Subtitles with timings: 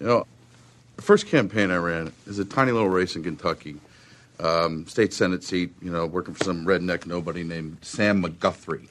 [0.00, 0.26] You know,
[0.96, 3.76] the first campaign I ran is a tiny little race in Kentucky,
[4.38, 5.74] um, state senate seat.
[5.82, 8.88] You know, working for some redneck nobody named Sam McGuthrie.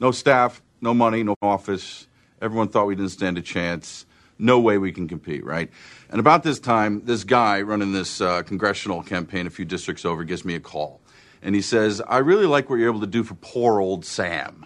[0.00, 2.06] No staff, no money, no office.
[2.40, 4.06] Everyone thought we didn't stand a chance.
[4.38, 5.70] No way we can compete, right?
[6.08, 10.24] And about this time, this guy running this uh, congressional campaign a few districts over
[10.24, 11.00] gives me a call.
[11.42, 14.64] And he says, I really like what you're able to do for poor old Sam.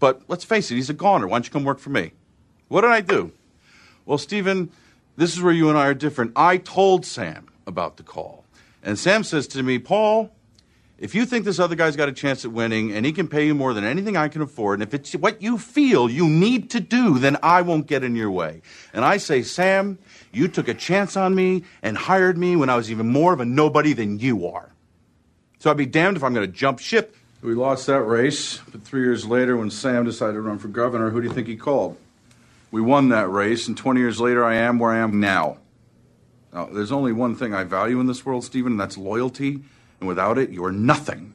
[0.00, 1.26] But let's face it, he's a goner.
[1.26, 2.12] Why don't you come work for me?
[2.68, 3.32] What did I do?
[4.06, 4.70] Well, Stephen,
[5.16, 6.32] this is where you and I are different.
[6.36, 8.44] I told Sam about the call.
[8.82, 10.30] And Sam says to me, Paul,
[10.98, 13.46] if you think this other guy's got a chance at winning and he can pay
[13.46, 16.70] you more than anything I can afford, and if it's what you feel you need
[16.70, 18.62] to do, then I won't get in your way.
[18.94, 19.98] And I say, Sam,
[20.32, 23.40] you took a chance on me and hired me when I was even more of
[23.40, 24.70] a nobody than you are.
[25.58, 27.16] So I'd be damned if I'm going to jump ship.
[27.42, 31.10] We lost that race, but three years later, when Sam decided to run for governor,
[31.10, 31.96] who do you think he called?
[32.70, 35.58] We won that race, and 20 years later, I am where I am now.
[36.52, 39.62] Now, there's only one thing I value in this world, Stephen, and that's loyalty.
[40.00, 41.32] And without it, you are nothing.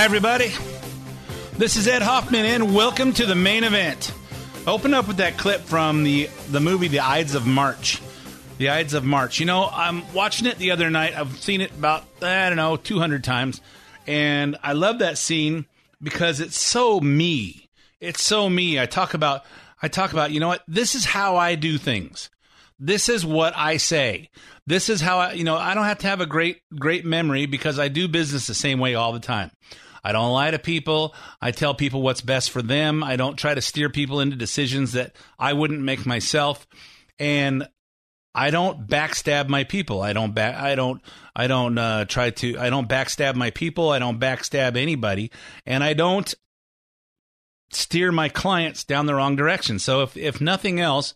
[0.00, 0.50] Hi, everybody.
[1.58, 4.14] This is Ed Hoffman, and welcome to the main event.
[4.66, 8.00] Open up with that clip from the the movie The Ides of March.
[8.56, 9.40] The Ides of March.
[9.40, 11.14] You know, I'm watching it the other night.
[11.14, 13.60] I've seen it about I don't know 200 times,
[14.06, 15.66] and I love that scene
[16.02, 17.68] because it's so me.
[18.00, 18.80] It's so me.
[18.80, 19.44] I talk about
[19.82, 22.30] I talk about you know what this is how I do things.
[22.78, 24.30] This is what I say.
[24.66, 27.44] This is how I, you know, I don't have to have a great, great memory
[27.44, 29.50] because I do business the same way all the time.
[30.02, 31.14] I don't lie to people.
[31.40, 33.02] I tell people what's best for them.
[33.02, 36.66] I don't try to steer people into decisions that I wouldn't make myself.
[37.18, 37.68] And
[38.34, 40.02] I don't backstab my people.
[40.02, 40.56] I don't back.
[40.56, 41.02] I don't.
[41.34, 42.58] I don't uh, try to.
[42.58, 43.90] I don't backstab my people.
[43.90, 45.32] I don't backstab anybody,
[45.66, 46.32] and I don't
[47.72, 49.78] steer my clients down the wrong direction.
[49.78, 51.12] So if if nothing else,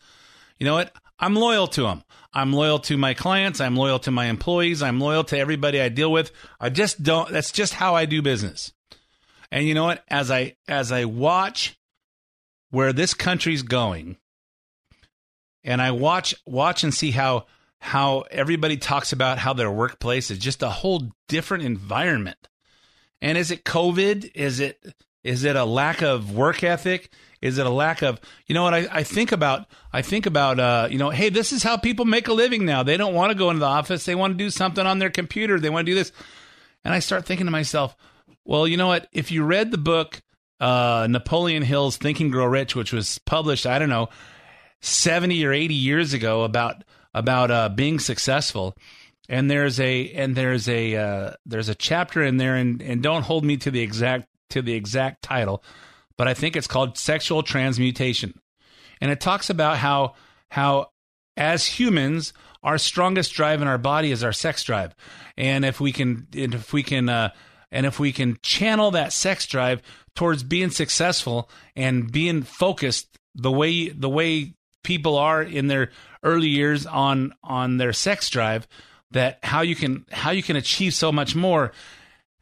[0.59, 0.93] you know what?
[1.19, 2.03] I'm loyal to them.
[2.33, 3.61] I'm loyal to my clients.
[3.61, 4.83] I'm loyal to my employees.
[4.83, 6.33] I'm loyal to everybody I deal with.
[6.59, 7.31] I just don't.
[7.31, 8.73] That's just how I do business.
[9.55, 10.03] And you know what?
[10.09, 11.79] As I as I watch
[12.71, 14.17] where this country's going,
[15.63, 17.47] and I watch watch and see how
[17.79, 22.49] how everybody talks about how their workplace is just a whole different environment.
[23.23, 24.33] And is it COVID?
[24.35, 27.13] Is it is it a lack of work ethic?
[27.41, 30.59] Is it a lack of you know what I, I think about I think about
[30.59, 32.83] uh, you know, hey, this is how people make a living now.
[32.83, 35.11] They don't want to go into the office, they want to do something on their
[35.11, 36.11] computer, they want to do this.
[36.85, 37.97] And I start thinking to myself,
[38.45, 39.09] well, you know what?
[39.13, 40.23] If you read the book
[40.61, 44.09] uh, Napoleon Hill's Think and Grow Rich, which was published, I don't know,
[44.81, 48.77] 70 or 80 years ago about about uh, being successful
[49.29, 53.23] and there's a and there's a uh, there's a chapter in there and and don't
[53.23, 55.63] hold me to the exact to the exact title
[56.17, 58.39] but I think it's called sexual transmutation
[59.01, 60.15] and it talks about how
[60.51, 60.89] how
[61.37, 62.33] as humans
[62.63, 64.95] our strongest drive in our body is our sex drive
[65.37, 67.31] and if we can if we can uh,
[67.75, 69.83] and if we can channel that sex drive
[70.15, 74.55] towards being successful and being focused the way the way
[74.85, 75.91] people are in their
[76.23, 78.67] early years on on their sex drive
[79.11, 81.73] that how you can how you can achieve so much more.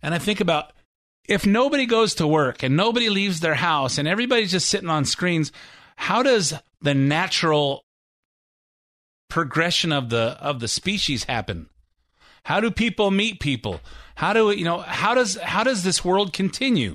[0.02, 0.72] And i think about
[1.28, 5.04] if nobody goes to work and nobody leaves their house and everybody's just sitting on
[5.04, 5.50] screens
[5.96, 7.84] how does the natural
[9.30, 11.68] progression of the of the species happen?
[12.44, 13.80] How do people meet people
[14.22, 16.94] how do you know how does how does this world continue?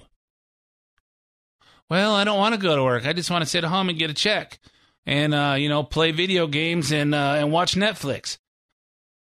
[1.90, 3.06] Well i don't want to go to work.
[3.06, 4.60] I just want to sit at home and get a check
[5.06, 8.38] and uh, you know play video games and uh, and watch netflix.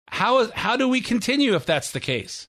[0.07, 2.47] How is how do we continue if that's the case?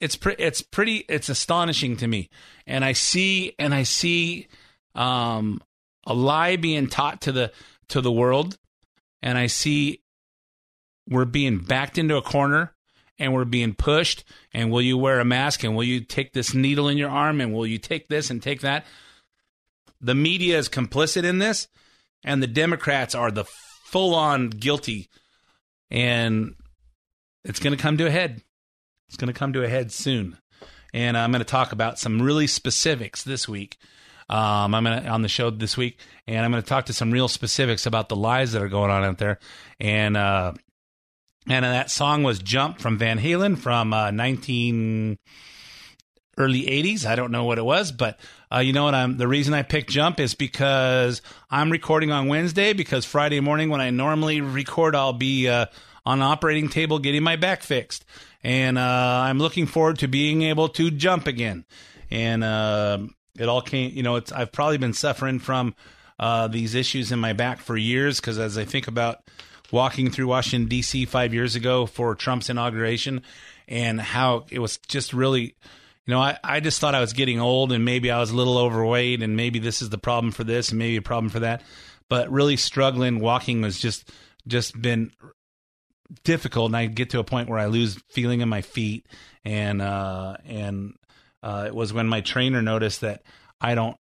[0.00, 2.30] It's pre- it's pretty it's astonishing to me.
[2.68, 4.46] And i see and i see
[4.94, 5.60] um
[6.06, 7.50] a lie being taught to the
[7.88, 8.56] to the world.
[9.24, 10.02] And i see
[11.08, 12.75] we're being backed into a corner
[13.18, 16.54] and we're being pushed and will you wear a mask and will you take this
[16.54, 18.84] needle in your arm and will you take this and take that?
[20.00, 21.68] The media is complicit in this
[22.24, 23.44] and the democrats are the
[23.84, 25.08] full on guilty
[25.90, 26.54] and
[27.44, 28.42] it's going to come to a head.
[29.08, 30.36] It's going to come to a head soon.
[30.92, 33.78] And i'm going to talk about some really specifics this week.
[34.28, 37.12] Um, i'm to on the show this week and i'm going to talk to some
[37.12, 39.38] real specifics about the lies that are going on out there.
[39.80, 40.52] And uh,
[41.48, 45.18] and that song was "Jump" from Van Halen from uh, 19
[46.38, 47.06] early 80s.
[47.06, 48.18] I don't know what it was, but
[48.52, 48.94] uh, you know what?
[48.94, 52.72] I'm the reason I picked "Jump" is because I'm recording on Wednesday.
[52.72, 55.66] Because Friday morning, when I normally record, I'll be uh,
[56.04, 58.04] on operating table getting my back fixed,
[58.42, 61.64] and uh, I'm looking forward to being able to jump again.
[62.10, 62.98] And uh,
[63.38, 65.74] it all came, you know, it's I've probably been suffering from
[66.18, 69.22] uh, these issues in my back for years because as I think about
[69.72, 71.04] walking through Washington D.C.
[71.06, 73.22] five years ago for Trump's inauguration,
[73.68, 75.54] and how it was just really, you
[76.14, 78.58] know, I, I just thought I was getting old and maybe I was a little
[78.58, 81.62] overweight and maybe this is the problem for this and maybe a problem for that,
[82.08, 84.10] but really struggling walking was just
[84.46, 85.10] just been
[86.22, 89.06] difficult and I get to a point where I lose feeling in my feet
[89.44, 90.94] and uh and
[91.42, 93.22] uh it was when my trainer noticed that
[93.60, 93.96] I don't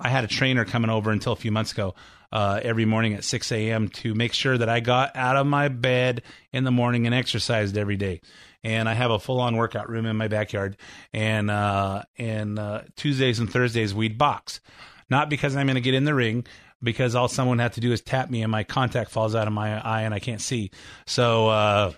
[0.00, 1.94] I had a trainer coming over until a few months ago
[2.32, 3.88] uh, every morning at 6 a.m.
[3.88, 7.76] to make sure that I got out of my bed in the morning and exercised
[7.76, 8.20] every day.
[8.64, 10.76] And I have a full on workout room in my backyard.
[11.12, 14.60] And uh, and uh, Tuesdays and Thursdays we'd box,
[15.08, 16.46] not because I'm going to get in the ring,
[16.82, 19.52] because all someone had to do is tap me and my contact falls out of
[19.52, 20.70] my eye and I can't see.
[21.06, 21.92] So uh,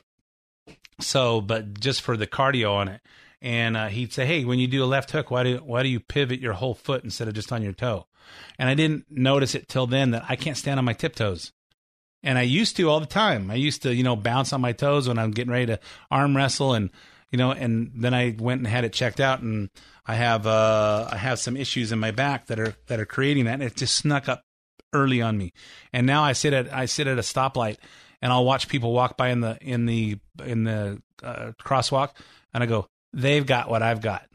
[1.00, 3.00] so but just for the cardio on it.
[3.40, 5.88] And uh, he'd say, "Hey, when you do a left hook, why do why do
[5.88, 8.06] you pivot your whole foot instead of just on your toe?"
[8.58, 11.52] And I didn't notice it till then that I can't stand on my tiptoes.
[12.22, 13.50] And I used to all the time.
[13.50, 15.80] I used to, you know, bounce on my toes when I'm getting ready to
[16.10, 16.90] arm wrestle and
[17.30, 19.70] you know, and then I went and had it checked out and
[20.06, 23.44] I have uh I have some issues in my back that are that are creating
[23.44, 24.42] that and it just snuck up
[24.92, 25.52] early on me.
[25.92, 27.76] And now I sit at I sit at a stoplight
[28.22, 32.10] and I'll watch people walk by in the in the in the uh, crosswalk
[32.54, 34.26] and I go, "They've got what I've got."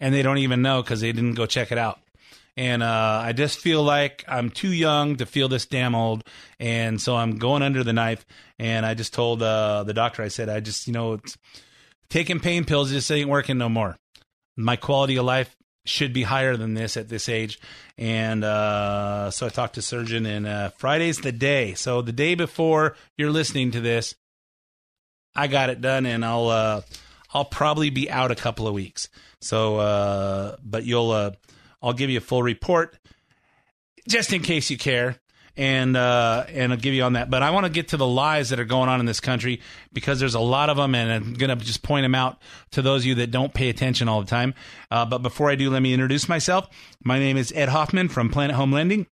[0.00, 2.00] And they don't even know cuz they didn't go check it out
[2.56, 6.22] and uh, I just feel like I'm too young to feel this damn old,
[6.60, 8.26] and so I'm going under the knife.
[8.58, 11.18] And I just told uh, the doctor, I said, I just, you know,
[12.10, 13.96] taking pain pills just ain't working no more.
[14.56, 17.58] My quality of life should be higher than this at this age,
[17.96, 21.74] and uh, so I talked to surgeon, and uh, Friday's the day.
[21.74, 24.14] So the day before you're listening to this,
[25.34, 26.82] I got it done, and I'll uh,
[27.32, 29.08] I'll probably be out a couple of weeks.
[29.40, 31.32] So, uh, but you'll uh,
[31.82, 32.96] I'll give you a full report
[34.08, 35.16] just in case you care.
[35.54, 38.06] And uh, and I'll give you on that, but I want to get to the
[38.06, 39.60] lies that are going on in this country
[39.92, 43.02] because there's a lot of them, and I'm gonna just point them out to those
[43.02, 44.54] of you that don't pay attention all the time.
[44.90, 46.70] Uh, but before I do, let me introduce myself.
[47.04, 49.06] My name is Ed Hoffman from Planet Home Lending.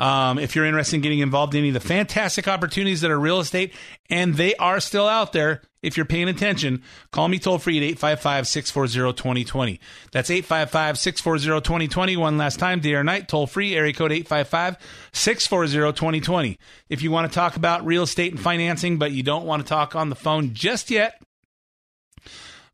[0.00, 3.20] Um, if you're interested in getting involved in any of the fantastic opportunities that are
[3.20, 3.74] real estate,
[4.08, 7.82] and they are still out there, if you're paying attention, call me toll free at
[7.82, 9.78] 855 640 2020.
[10.10, 12.16] That's 855 640 2020.
[12.16, 14.78] One last time, day or night, toll free, area code 855
[15.12, 16.58] 640 2020.
[16.88, 19.68] If you want to talk about real estate and financing, but you don't want to
[19.68, 21.20] talk on the phone just yet,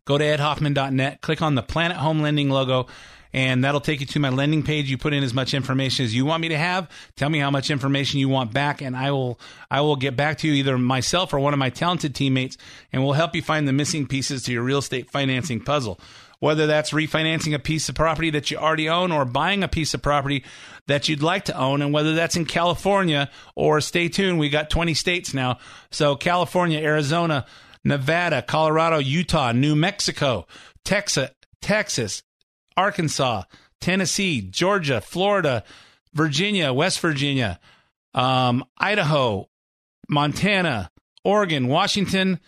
[0.04, 2.86] go to edhoffman.net, click on the Planet Home Lending logo,
[3.36, 4.90] and that'll take you to my lending page.
[4.90, 6.88] You put in as much information as you want me to have.
[7.16, 9.38] Tell me how much information you want back, and I will
[9.70, 12.56] I will get back to you either myself or one of my talented teammates,
[12.92, 16.00] and we'll help you find the missing pieces to your real estate financing puzzle.
[16.38, 19.92] Whether that's refinancing a piece of property that you already own or buying a piece
[19.92, 20.44] of property
[20.86, 24.70] that you'd like to own, and whether that's in California or stay tuned, we got
[24.70, 25.58] 20 states now.
[25.90, 27.44] So, California, Arizona,
[27.84, 30.46] Nevada, Colorado, Utah, New Mexico,
[30.84, 32.22] Texas, Texas,
[32.76, 33.42] Arkansas,
[33.80, 35.64] Tennessee, Georgia, Florida,
[36.12, 37.60] Virginia, West Virginia,
[38.14, 39.48] um, Idaho,
[40.08, 40.90] Montana,
[41.24, 42.40] Oregon, Washington,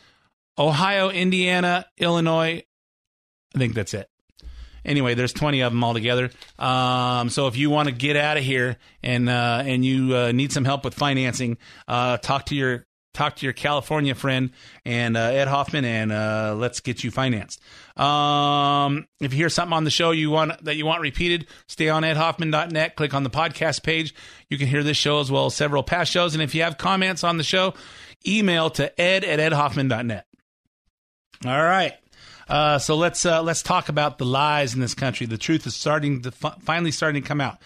[0.58, 2.62] Ohio, Indiana, Illinois.
[3.54, 4.08] I think that's it.
[4.84, 6.30] Anyway, there's 20 of them altogether.
[6.58, 10.32] Um, so if you want to get out of here and uh, and you uh,
[10.32, 12.86] need some help with financing, uh, talk to your
[13.18, 14.50] talk to your California friend
[14.84, 17.60] and uh, Ed Hoffman, and uh, let's get you financed.
[17.96, 21.88] Um, if you hear something on the show you want that you want repeated, stay
[21.88, 22.96] on edhoffman.net.
[22.96, 24.14] Click on the podcast page.
[24.48, 26.34] You can hear this show as well as several past shows.
[26.34, 27.74] And if you have comments on the show,
[28.26, 30.26] email to ed at edhoffman.net.
[31.44, 31.94] All right.
[32.48, 35.26] Uh, so let's uh, let's talk about the lies in this country.
[35.26, 37.58] The truth is starting to fi- finally starting to come out.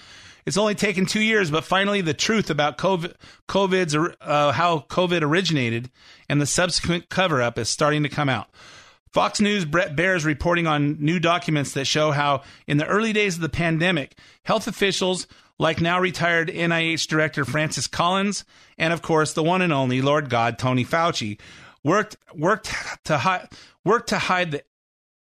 [0.45, 3.15] It's only taken two years, but finally the truth about COVID,
[3.49, 5.91] COVID's uh, how COVID originated
[6.29, 8.49] and the subsequent cover up is starting to come out.
[9.13, 13.13] Fox News Bret Baier is reporting on new documents that show how, in the early
[13.13, 15.27] days of the pandemic, health officials
[15.59, 18.45] like now retired NIH Director Francis Collins
[18.79, 21.39] and, of course, the one and only Lord God Tony Fauci
[21.85, 22.73] worked worked
[23.05, 23.49] to hide
[23.85, 24.63] worked to hide the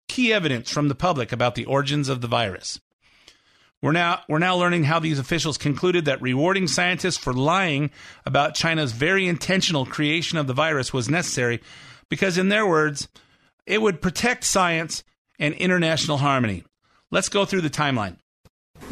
[0.08, 2.80] key evidence from the public about the origins of the virus.
[3.86, 7.92] We're now we're now learning how these officials concluded that rewarding scientists for lying
[8.24, 11.62] about China's very intentional creation of the virus was necessary
[12.08, 13.06] because in their words,
[13.64, 15.04] it would protect science
[15.38, 16.64] and international harmony.
[17.12, 18.16] Let's go through the timeline.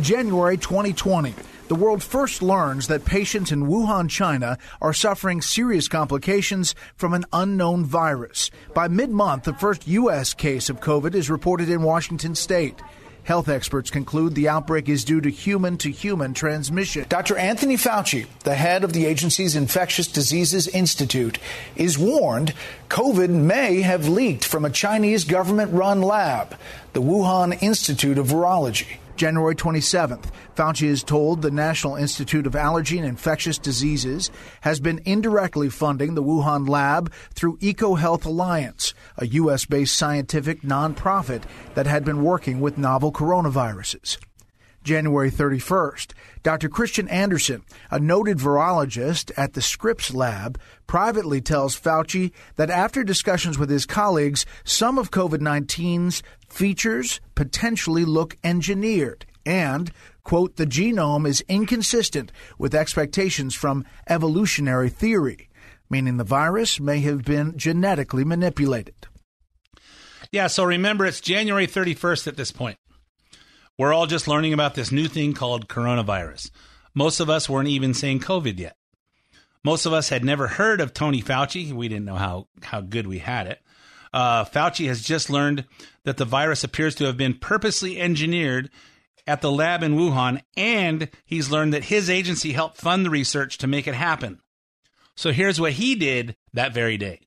[0.01, 1.35] January 2020.
[1.67, 7.25] The world first learns that patients in Wuhan, China are suffering serious complications from an
[7.33, 8.49] unknown virus.
[8.75, 10.35] By mid month, the first U.S.
[10.35, 12.81] case of COVID is reported in Washington state.
[13.25, 17.07] Health experts conclude the outbreak is due to human to human transmission.
[17.09, 17.39] Dr.
[17.39, 21.39] Anthony Fauci, the head of the agency's Infectious Diseases Institute,
[21.75, 22.53] is warned
[22.91, 26.55] COVID may have leaked from a Chinese government run lab,
[26.93, 28.99] the Wuhan Institute of Virology.
[29.17, 34.31] January 27th, Fauci is told the National Institute of Allergy and Infectious Diseases
[34.63, 39.67] has been indirectly funding the Wuhan lab through EcoHealth Alliance, a U.S.
[39.67, 41.45] based scientific nonprofit
[41.75, 44.19] that had been working with novel coronaviruses.
[44.83, 46.69] January 31st, Dr.
[46.69, 53.59] Kristian Andersen, a noted virologist at the Scripps Lab, privately tells Fauci that after discussions
[53.59, 56.23] with his colleagues, some of COVID 19's
[56.55, 59.91] features potentially look engineered and,
[60.23, 65.49] quote, the genome is inconsistent with expectations from evolutionary theory,
[65.91, 68.95] meaning the virus may have been genetically manipulated.
[70.33, 72.79] Yeah, so remember it's January 31st at this point.
[73.79, 76.51] We're all just learning about this new thing called coronavirus.
[76.95, 78.77] Most of us weren't even saying COVID yet.
[79.65, 81.73] Most of us had never heard of Tony Fauci.
[81.73, 83.61] We didn't know how, how good we had it.
[84.15, 85.65] Uh, Fauci has just learned
[86.05, 88.71] that the virus appears to have been purposely engineered
[89.27, 93.59] at the lab in Wuhan, and he's learned that his agency helped fund the research
[93.59, 94.39] to make it happen.
[95.17, 97.23] So here's what he did that very day.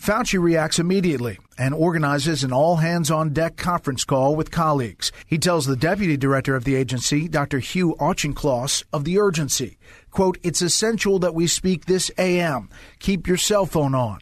[0.00, 5.10] Fauci reacts immediately and organizes an all hands on deck conference call with colleagues.
[5.26, 7.58] He tells the deputy director of the agency, Dr.
[7.58, 9.78] Hugh Auchincloss, of the urgency.
[10.12, 12.68] Quote, It's essential that we speak this AM.
[13.00, 14.20] Keep your cell phone on.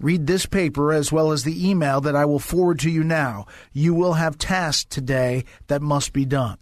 [0.00, 3.46] Read this paper as well as the email that I will forward to you now.
[3.74, 6.56] You will have tasks today that must be done.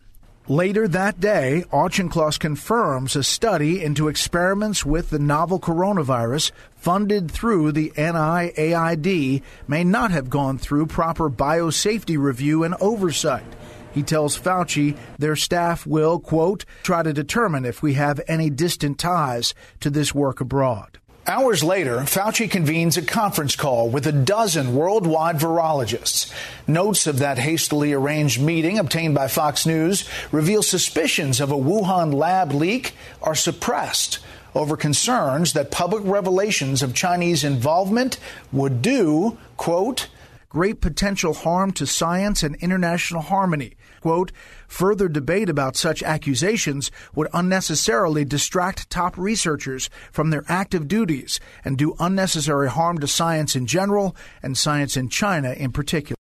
[0.48, 7.70] Later that day, Auchincloss confirms a study into experiments with the novel coronavirus funded through
[7.72, 13.44] the NIAID may not have gone through proper biosafety review and oversight.
[13.92, 18.98] He tells Fauci their staff will, quote, try to determine if we have any distant
[18.98, 20.98] ties to this work abroad.
[21.28, 26.32] Hours later, Fauci convenes a conference call with a dozen worldwide virologists.
[26.66, 32.14] Notes of that hastily arranged meeting obtained by Fox News reveal suspicions of a Wuhan
[32.14, 34.20] lab leak are suppressed
[34.54, 38.18] over concerns that public revelations of Chinese involvement
[38.50, 40.08] would do, quote,
[40.48, 43.74] great potential harm to science and international harmony.
[44.00, 44.32] Quote,
[44.68, 51.76] further debate about such accusations would unnecessarily distract top researchers from their active duties and
[51.76, 56.16] do unnecessary harm to science in general and science in China in particular.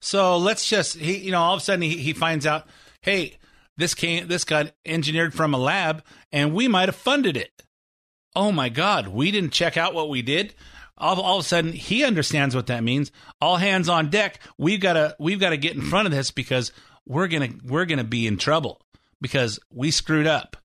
[0.00, 2.66] So let's just he you know all of a sudden he, he finds out,
[3.00, 3.38] hey,
[3.76, 6.02] this came this got engineered from a lab
[6.32, 7.62] and we might have funded it.
[8.34, 10.54] Oh my God, we didn't check out what we did.
[10.98, 13.12] All, all of a sudden he understands what that means.
[13.40, 14.40] All hands on deck.
[14.58, 16.72] We've got to we've got to get in front of this because
[17.06, 18.80] we're gonna we're gonna be in trouble
[19.20, 20.56] because we screwed up.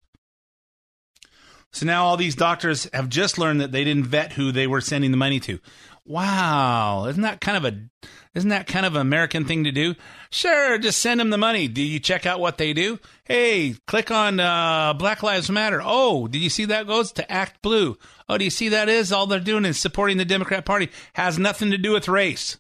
[1.73, 4.81] So now all these doctors have just learned that they didn't vet who they were
[4.81, 5.59] sending the money to.
[6.03, 9.95] Wow, isn't that kind of a isn't that kind of an American thing to do?
[10.29, 11.67] Sure, just send them the money.
[11.67, 12.99] Do you check out what they do?
[13.25, 15.81] Hey, click on uh, Black Lives Matter.
[15.83, 17.97] Oh, did you see that goes to Act Blue?
[18.27, 21.37] Oh, do you see that is all they're doing is supporting the Democrat Party has
[21.37, 22.57] nothing to do with race.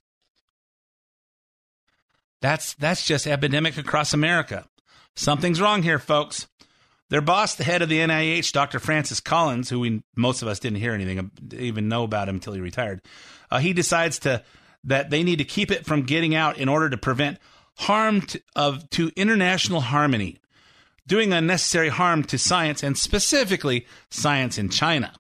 [2.41, 4.65] That's that's just epidemic across America.
[5.15, 6.47] Something's wrong here, folks.
[7.09, 8.79] Their boss, the head of the NIH, Dr.
[8.79, 12.53] Francis Collins, who we most of us didn't hear anything, even know about him until
[12.53, 13.01] he retired,
[13.51, 14.43] uh, he decides to
[14.83, 17.37] that they need to keep it from getting out in order to prevent
[17.77, 20.39] harm to, of to international harmony,
[21.05, 25.13] doing unnecessary harm to science and specifically science in China.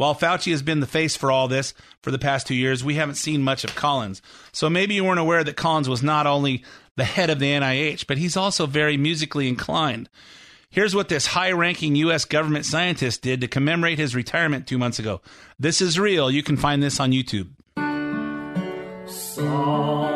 [0.00, 2.94] While Fauci has been the face for all this for the past two years, we
[2.94, 4.22] haven't seen much of Collins.
[4.50, 6.64] So maybe you weren't aware that Collins was not only
[6.96, 10.08] the head of the NIH, but he's also very musically inclined.
[10.70, 12.24] Here's what this high ranking U.S.
[12.24, 15.20] government scientist did to commemorate his retirement two months ago.
[15.58, 16.30] This is real.
[16.30, 17.50] You can find this on YouTube.
[19.06, 20.09] Somewhere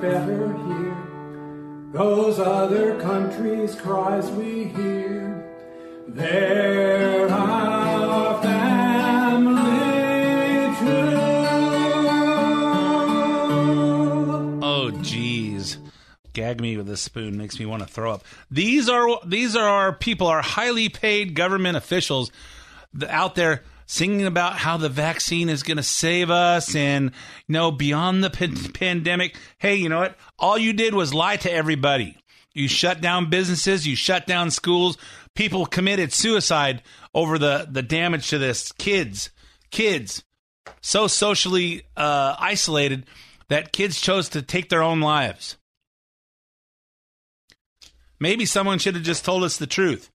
[0.00, 0.96] better here,
[1.92, 5.44] those other countries' cries we hear,
[6.08, 7.28] they're
[8.42, 9.58] family
[10.78, 11.18] too.
[14.62, 15.78] Oh, geez.
[16.32, 18.24] Gag me with a spoon makes me want to throw up.
[18.50, 22.30] These are these are our people, our highly paid government officials
[23.08, 27.06] out there singing about how the vaccine is going to save us and
[27.46, 29.36] you know beyond the pan- pandemic.
[29.58, 30.16] Hey, you know what?
[30.38, 32.16] All you did was lie to everybody.
[32.54, 34.98] You shut down businesses, you shut down schools.
[35.34, 36.82] People committed suicide
[37.14, 38.70] over the the damage to this.
[38.72, 39.30] Kids,
[39.70, 40.22] kids,
[40.80, 43.06] so socially uh, isolated
[43.48, 45.56] that kids chose to take their own lives.
[48.20, 50.10] Maybe someone should have just told us the truth.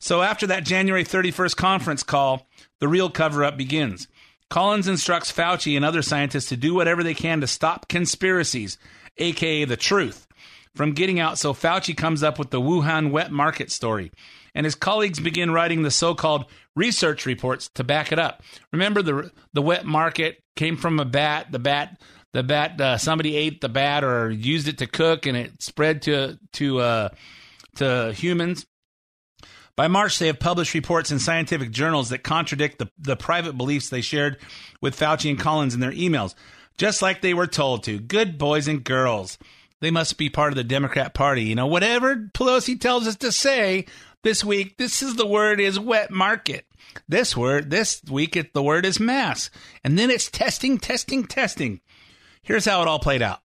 [0.00, 2.48] So after that January 31st conference call,
[2.82, 4.08] the real cover up begins.
[4.50, 8.76] Collins instructs Fauci and other scientists to do whatever they can to stop conspiracies,
[9.18, 10.26] aka the truth,
[10.74, 11.38] from getting out.
[11.38, 14.10] So Fauci comes up with the Wuhan wet market story,
[14.52, 18.42] and his colleagues begin writing the so-called research reports to back it up.
[18.72, 21.52] Remember the the wet market came from a bat.
[21.52, 22.00] The bat
[22.32, 26.02] the bat uh, somebody ate the bat or used it to cook, and it spread
[26.02, 27.08] to to uh,
[27.76, 28.66] to humans.
[29.76, 33.88] By March, they have published reports in scientific journals that contradict the, the private beliefs
[33.88, 34.38] they shared
[34.80, 36.34] with Fauci and Collins in their emails,
[36.76, 37.98] just like they were told to.
[37.98, 39.38] Good boys and girls.
[39.80, 41.44] They must be part of the Democrat Party.
[41.44, 43.86] You know, whatever Pelosi tells us to say
[44.22, 46.66] this week, this is the word is wet market.
[47.08, 49.50] This word, this week, it, the word is mass.
[49.82, 51.80] And then it's testing, testing, testing.
[52.42, 53.41] Here's how it all played out.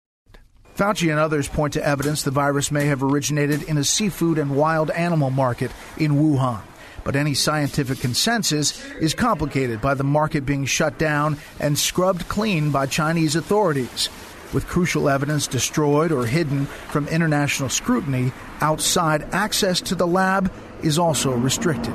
[0.76, 4.54] Fauci and others point to evidence the virus may have originated in a seafood and
[4.54, 6.60] wild animal market in Wuhan.
[7.02, 12.72] But any scientific consensus is complicated by the market being shut down and scrubbed clean
[12.72, 14.10] by Chinese authorities.
[14.52, 20.98] With crucial evidence destroyed or hidden from international scrutiny, outside access to the lab is
[20.98, 21.94] also restricted.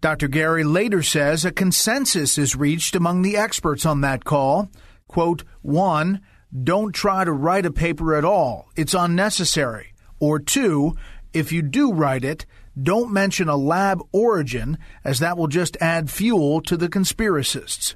[0.00, 0.28] Dr.
[0.28, 4.70] Garry later says a consensus is reached among the experts on that call.
[5.08, 6.20] Quote, one,
[6.52, 8.68] don't try to write a paper at all.
[8.76, 9.94] It's unnecessary.
[10.18, 10.96] Or two,
[11.32, 12.44] if you do write it,
[12.80, 17.94] don't mention a lab origin, as that will just add fuel to the conspiracists.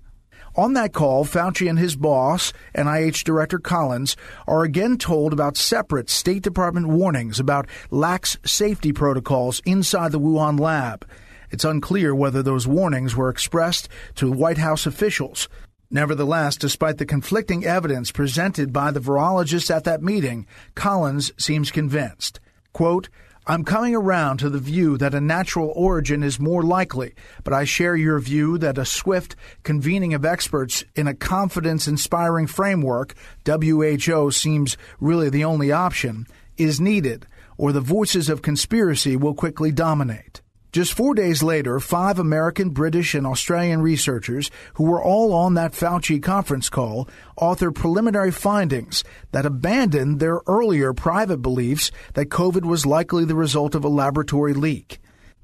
[0.57, 6.09] On that call, Fauci and his boss, NIH Director Collins, are again told about separate
[6.09, 11.09] State Department warnings about lax safety protocols inside the Wuhan lab.
[11.51, 15.49] It's unclear whether those warnings were expressed to White House officials.
[15.94, 22.40] Nevertheless, despite the conflicting evidence presented by the virologists at that meeting, Collins seems convinced.
[22.72, 23.09] Quote,
[23.46, 27.62] I'm coming around to the view that a natural origin is more likely, but I
[27.62, 33.14] share your view that a swift convening of experts in a confidence inspiring framework,
[33.46, 36.26] WHO seems really the only option,
[36.57, 37.24] is needed,
[37.57, 40.42] or the voices of conspiracy will quickly dominate.
[40.75, 45.71] Just four days later, five American, British, and Australian researchers who were all on that
[45.71, 47.09] Fauci conference call
[47.39, 53.77] authored preliminary findings that abandoned their earlier private beliefs that COVID was likely the result
[53.77, 54.99] of a laboratory leak.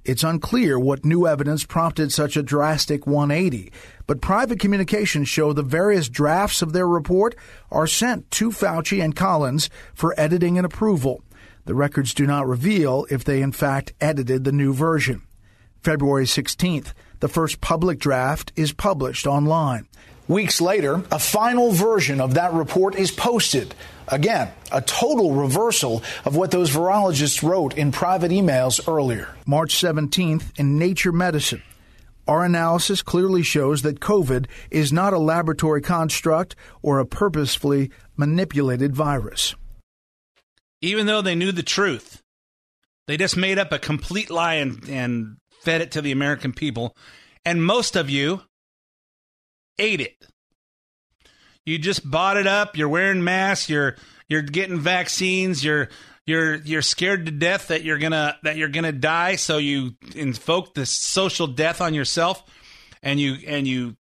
[0.04, 3.70] It's unclear what new evidence prompted such a drastic 180,
[4.08, 7.36] but private communications show the various drafts of their report
[7.70, 11.22] are sent to Fauci and Collins for editing and approval.
[11.64, 15.22] The records do not reveal if they in fact edited the new version.
[15.82, 19.86] February 16th, the first public draft is published online.
[20.28, 23.74] Weeks later, a final version of that report is posted.
[24.08, 29.34] Again, a total reversal of what those virologists wrote in private emails earlier.
[29.46, 31.62] March 17th in Nature Medicine.
[32.28, 38.94] Our analysis clearly shows that COVID is not a laboratory construct or a purposefully manipulated
[38.94, 39.56] virus.
[40.82, 42.22] Even though they knew the truth,
[43.06, 46.96] they just made up a complete lie and, and fed it to the American people.
[47.44, 48.42] And most of you
[49.78, 50.26] ate it.
[51.66, 52.76] You just bought it up.
[52.76, 53.68] You're wearing masks.
[53.68, 53.96] You're
[54.28, 55.64] you're getting vaccines.
[55.64, 55.88] You're
[56.26, 59.36] you're you're scared to death that you're gonna that you're gonna die.
[59.36, 62.42] So you invoke this social death on yourself,
[63.02, 63.96] and you and you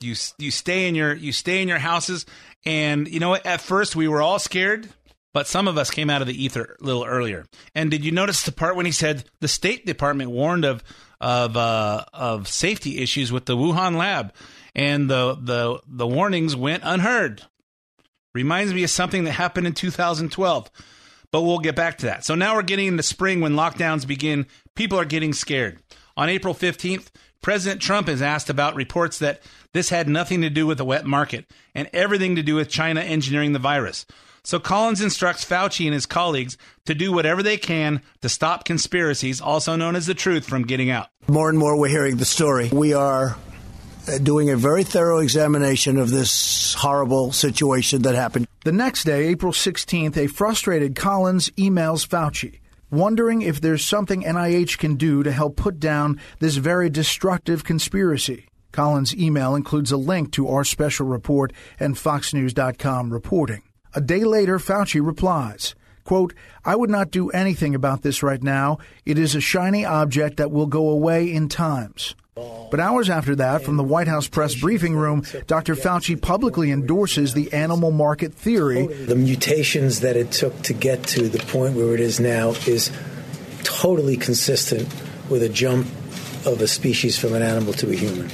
[0.00, 2.26] you you stay in your you stay in your houses.
[2.64, 3.46] And you know what?
[3.46, 4.88] At first we were all scared,
[5.36, 7.44] but some of us came out of the ether a little earlier.
[7.74, 10.82] And did you notice the part when he said the State Department warned of
[11.20, 14.32] of uh, of safety issues with the Wuhan lab,
[14.74, 17.42] and the the the warnings went unheard.
[18.34, 20.70] Reminds me of something that happened in 2012,
[21.30, 22.24] but we'll get back to that.
[22.24, 24.46] So now we're getting into spring when lockdowns begin.
[24.74, 25.80] People are getting scared.
[26.16, 27.08] On April 15th,
[27.42, 29.42] President Trump is asked about reports that
[29.74, 31.44] this had nothing to do with the wet market
[31.74, 34.06] and everything to do with China engineering the virus.
[34.46, 39.40] So Collins instructs Fauci and his colleagues to do whatever they can to stop conspiracies,
[39.40, 41.08] also known as the truth, from getting out.
[41.26, 42.68] More and more we're hearing the story.
[42.72, 43.36] We are
[44.06, 48.46] uh, doing a very thorough examination of this horrible situation that happened.
[48.62, 54.78] The next day, April 16th, a frustrated Collins emails Fauci, wondering if there's something NIH
[54.78, 58.46] can do to help put down this very destructive conspiracy.
[58.70, 63.62] Collins' email includes a link to our special report and FoxNews.com reporting.
[63.96, 66.34] A day later, Fauci replies, quote,
[66.66, 68.76] I would not do anything about this right now.
[69.06, 72.14] It is a shiny object that will go away in times.
[72.34, 75.74] But hours after that, from the White House press briefing room, Dr.
[75.74, 78.86] Fauci publicly endorses the animal market theory.
[78.86, 82.92] The mutations that it took to get to the point where it is now is
[83.64, 84.86] totally consistent
[85.30, 85.86] with a jump
[86.44, 88.30] of a species from an animal to a human.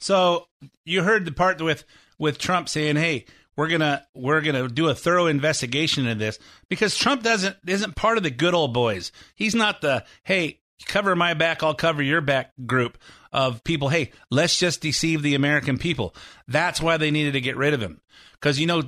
[0.00, 0.48] So
[0.84, 1.84] you heard the part with
[2.18, 3.26] with Trump saying, "Hey,
[3.56, 6.38] we're gonna we're gonna do a thorough investigation into this,"
[6.68, 9.12] because Trump doesn't isn't part of the good old boys.
[9.34, 12.98] He's not the hey cover my back, I'll cover your back group
[13.32, 13.88] of people.
[13.88, 16.14] Hey, let's just deceive the American people.
[16.46, 18.00] That's why they needed to get rid of him
[18.34, 18.82] because you know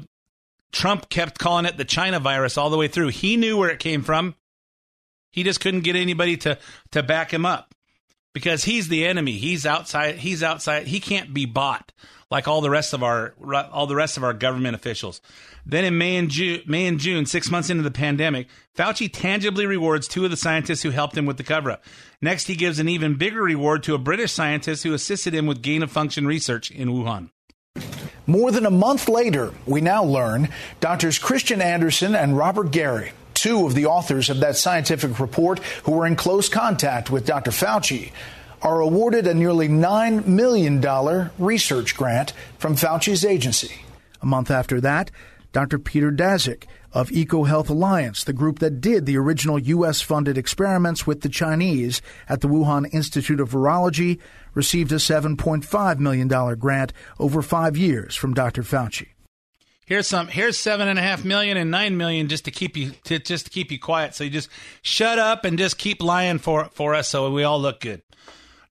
[0.72, 3.08] Trump kept calling it the China virus all the way through.
[3.08, 4.34] He knew where it came from.
[5.30, 6.58] He just couldn't get anybody to
[6.92, 7.74] to back him up
[8.34, 9.32] because he's the enemy.
[9.32, 10.16] He's outside.
[10.16, 10.86] He's outside.
[10.86, 11.92] He can't be bought
[12.30, 13.34] like all the rest of our
[13.72, 15.20] all the rest of our government officials.
[15.64, 19.66] Then in May and June, May and June, six months into the pandemic, Fauci tangibly
[19.66, 21.84] rewards two of the scientists who helped him with the cover-up.
[22.22, 25.62] Next, he gives an even bigger reward to a British scientist who assisted him with
[25.62, 27.30] gain-of-function research in Wuhan.
[28.26, 30.48] More than a month later, we now learn
[30.80, 35.92] Doctors Kristian Andersen and Robert Garry, two of the authors of that scientific report who
[35.92, 37.50] were in close contact with Dr.
[37.50, 38.10] Fauci,
[38.62, 43.82] are awarded a nearly $9 million research grant from Fauci's agency.
[44.20, 45.10] A month after that,
[45.52, 45.78] Dr.
[45.78, 50.00] Peter Daszak of EcoHealth Alliance, the group that did the original U.S.
[50.00, 54.18] funded experiments with the Chinese at the Wuhan Institute of Virology,
[54.54, 58.62] received a $7.5 million grant over five years from Dr.
[58.62, 59.08] Fauci.
[59.88, 60.28] Here's some.
[60.28, 63.46] Here's seven and a half million and nine million just to keep you to just
[63.46, 64.14] to keep you quiet.
[64.14, 64.50] So you just
[64.82, 68.02] shut up and just keep lying for for us, so we all look good.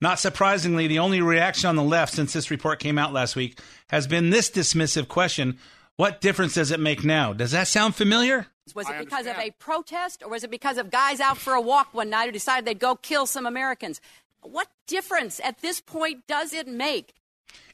[0.00, 3.60] Not surprisingly, the only reaction on the left since this report came out last week
[3.88, 5.58] has been this dismissive question
[5.96, 7.32] What difference does it make now?
[7.32, 8.46] Does that sound familiar?
[8.74, 11.60] Was it because of a protest or was it because of guys out for a
[11.60, 14.00] walk one night who decided they'd go kill some Americans?
[14.42, 17.14] What difference at this point does it make?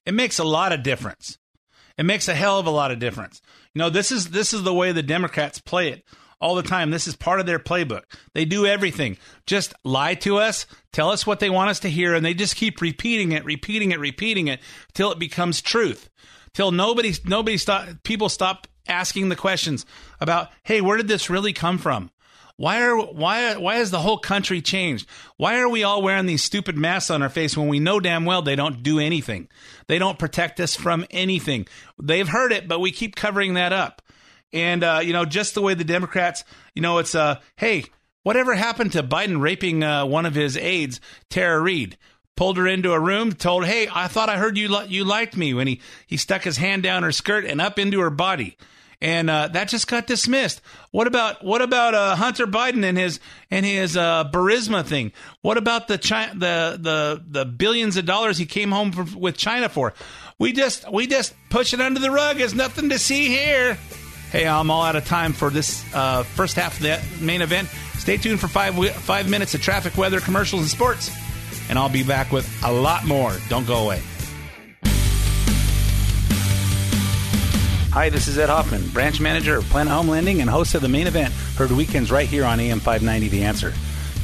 [0.07, 1.39] It makes a lot of difference.
[1.99, 3.41] It makes a hell of a lot of difference.
[3.75, 6.05] You know, this is this is the way the Democrats play it
[6.45, 6.91] all the time.
[6.91, 8.03] This is part of their playbook.
[8.35, 9.17] They do everything.
[9.47, 12.55] Just lie to us, tell us what they want us to hear, and they just
[12.55, 14.61] keep repeating it, repeating it, repeating it
[14.93, 16.11] till it becomes truth.
[16.53, 19.87] Till nobody nobody stop people stop asking the questions
[20.21, 22.11] about, "Hey, where did this really come from?"
[22.57, 25.09] Why are why why has the whole country changed?
[25.39, 28.27] Why are we all wearing these stupid masks on our face when we know damn
[28.27, 29.49] well they don't do anything?
[29.89, 31.67] They don't protect us from anything.
[32.01, 34.03] They've heard it, but we keep covering that up.
[34.55, 37.85] And uh, you know, just the way the Democrats, you know, it's uh, hey,
[38.23, 41.99] whatever happened to Biden raping uh, one of his aides, Tara Reade?
[42.37, 45.37] Pulled her into a room, told, "Hey, I thought I heard you li- you liked
[45.37, 48.57] me." When he he stuck his hand down her skirt and up into her body
[49.05, 50.63] and uh, that just got dismissed.
[50.91, 54.25] What about what about uh, Hunter Biden and his and his uh,
[54.87, 55.13] thing?
[55.43, 59.69] What about the the the the billions of dollars he came home for, with China
[59.69, 59.93] for?
[60.39, 62.39] We just we just push it under the rug.
[62.39, 63.77] There's nothing to see here.
[64.35, 67.69] Hey, I'm all out of time for this uh, first half of the main event.
[67.99, 71.17] Stay tuned for five five minutes of traffic, weather, commercials, and sports,
[71.69, 73.37] and I'll be back with a lot more.
[73.49, 74.03] Don't go away.
[77.93, 80.89] Hi, this is Ed Hoffman, branch manager of Planet Home Lending and host of the
[80.89, 83.73] main event, heard weekends right here on AM 590 The Answer.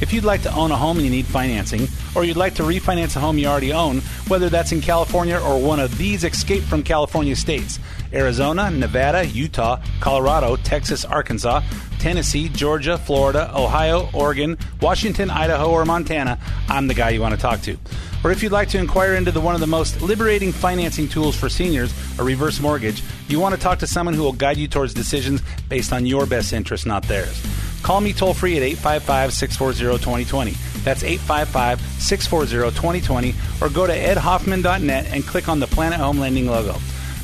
[0.00, 2.64] If you'd like to own a home and you need financing, or you'd like to
[2.64, 6.64] refinance a home you already own, whether that's in California or one of these escape
[6.64, 7.78] from California states
[8.12, 11.62] Arizona, Nevada, Utah, Colorado, Texas, Arkansas,
[11.98, 17.40] Tennessee, Georgia, Florida, Ohio, Oregon, Washington, Idaho, or Montana, I'm the guy you want to
[17.40, 17.76] talk to.
[18.22, 21.36] Or if you'd like to inquire into the one of the most liberating financing tools
[21.36, 24.68] for seniors, a reverse mortgage, you want to talk to someone who will guide you
[24.68, 27.42] towards decisions based on your best interest, not theirs.
[27.82, 30.50] Call me toll free at 855 640 2020.
[30.82, 36.46] That's 855 640 2020, or go to edhoffman.net and click on the Planet Home Lending
[36.46, 36.76] logo.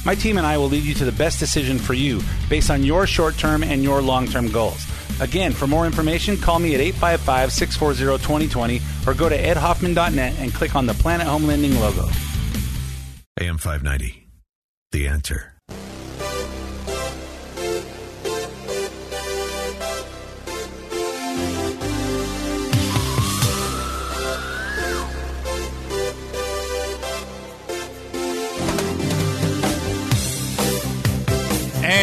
[0.07, 2.85] My team and I will lead you to the best decision for you based on
[2.85, 4.87] your short term and your long term goals.
[5.21, 10.55] Again, for more information, call me at 855 640 2020 or go to edhoffman.net and
[10.55, 12.09] click on the Planet Home Lending logo.
[13.41, 14.29] AM 590.
[14.93, 15.56] The answer.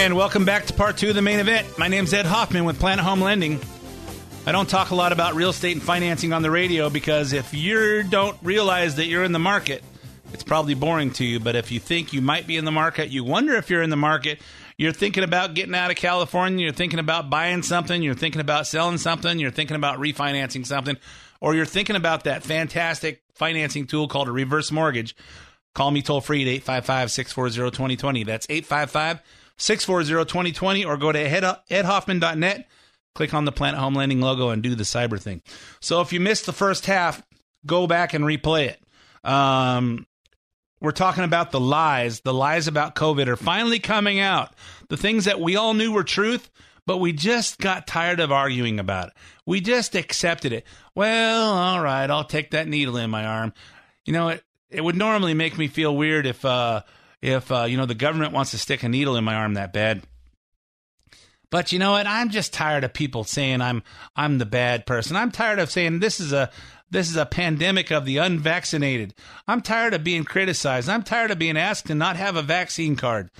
[0.03, 1.77] And welcome back to part two of the main event.
[1.77, 3.57] My name's Ed Hoffman with Planet Home Lending.
[4.45, 7.53] I don't talk a lot about real estate and financing on the radio because if
[7.53, 9.81] you don't realize that you're in the market,
[10.33, 11.39] it's probably boring to you.
[11.39, 13.91] But if you think you might be in the market, you wonder if you're in
[13.91, 14.41] the market,
[14.77, 18.67] you're thinking about getting out of California, you're thinking about buying something, you're thinking about
[18.67, 20.97] selling something, you're thinking about refinancing something,
[21.39, 25.15] or you're thinking about that fantastic financing tool called a reverse mortgage,
[25.73, 28.23] call me toll free at 855 640 2020.
[28.25, 29.21] That's 855
[29.57, 32.67] 640 2020, or go to ed- edhoffman.net,
[33.15, 35.41] click on the Planet Home Lending logo, and do the cyber thing.
[35.79, 37.21] So if you missed the first half,
[37.65, 38.79] go back and replay it.
[39.29, 40.05] Um,
[40.81, 42.19] we're talking about the lies.
[42.21, 44.53] The lies about COVID are finally coming out.
[44.89, 46.49] The things that we all knew were truth,
[46.85, 49.13] but we just got tired of arguing about it.
[49.45, 50.65] We just accepted it.
[50.93, 53.53] Well, all right, I'll take that needle in my arm.
[54.05, 56.81] You know, it it would normally make me feel weird if uh
[57.23, 59.73] if uh, you know the government wants to stick a needle in my arm that
[59.73, 60.03] bad.
[61.49, 62.05] But you know what?
[62.05, 63.81] I'm just tired of people saying I'm
[64.15, 65.15] I'm the bad person.
[65.15, 66.51] I'm tired of saying this is a
[66.91, 69.15] this is a pandemic of the unvaccinated.
[69.47, 70.89] I'm tired of being criticized.
[70.89, 73.31] I'm tired of being asked to not have a vaccine card.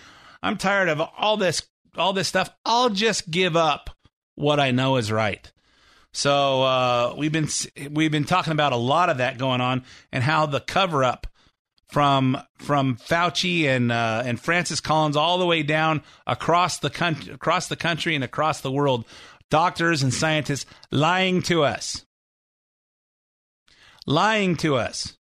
[0.42, 1.64] I'm tired of all this
[1.98, 2.50] all this stuff.
[2.66, 3.90] I'll just give up
[4.36, 5.52] what I know is right.
[6.14, 7.50] So uh, we've been
[7.92, 11.28] we've been talking about a lot of that going on and how the cover up
[11.94, 17.32] from from Fauci and uh, and Francis Collins all the way down across the country
[17.32, 19.06] across the country and across the world,
[19.52, 22.04] doctors and scientists lying to us,
[24.08, 25.16] lying to us.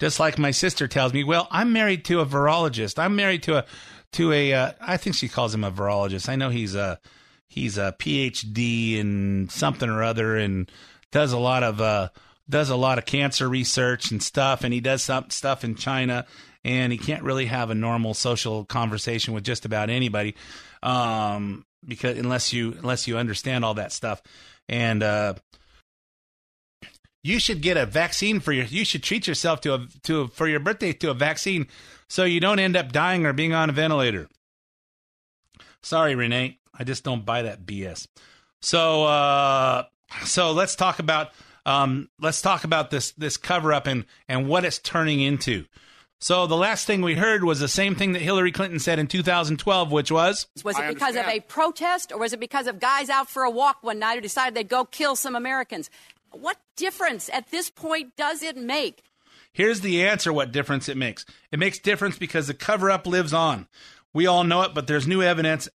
[0.00, 2.98] Just like my sister tells me, well, I'm married to a virologist.
[2.98, 3.64] I'm married to a
[4.12, 6.30] to a uh, I think she calls him a virologist.
[6.30, 6.98] I know he's a
[7.48, 10.70] he's a PhD in something or other and
[11.12, 12.08] does a lot of uh,
[12.48, 16.26] does a lot of cancer research and stuff, and he does some stuff in China,
[16.64, 20.34] and he can't really have a normal social conversation with just about anybody,
[20.82, 24.22] um, because unless you unless you understand all that stuff,
[24.68, 25.34] and uh,
[27.22, 30.28] you should get a vaccine for your you should treat yourself to a to a,
[30.28, 31.66] for your birthday to a vaccine
[32.08, 34.28] so you don't end up dying or being on a ventilator.
[35.82, 38.08] Sorry, Renee, I just don't buy that BS.
[38.62, 39.84] So uh,
[40.24, 41.32] so let's talk about
[41.68, 45.66] um, let's talk about this this cover up and and what it's turning into.
[46.20, 49.06] So the last thing we heard was the same thing that Hillary Clinton said in
[49.06, 53.10] 2012, which was Was it because of a protest or was it because of guys
[53.10, 55.90] out for a walk one night who decided they'd go kill some Americans?
[56.32, 59.02] What difference at this point does it make?
[59.52, 61.24] Here's the answer what difference it makes.
[61.52, 63.68] It makes difference because the cover up lives on.
[64.14, 65.68] We all know it, but there's new evidence.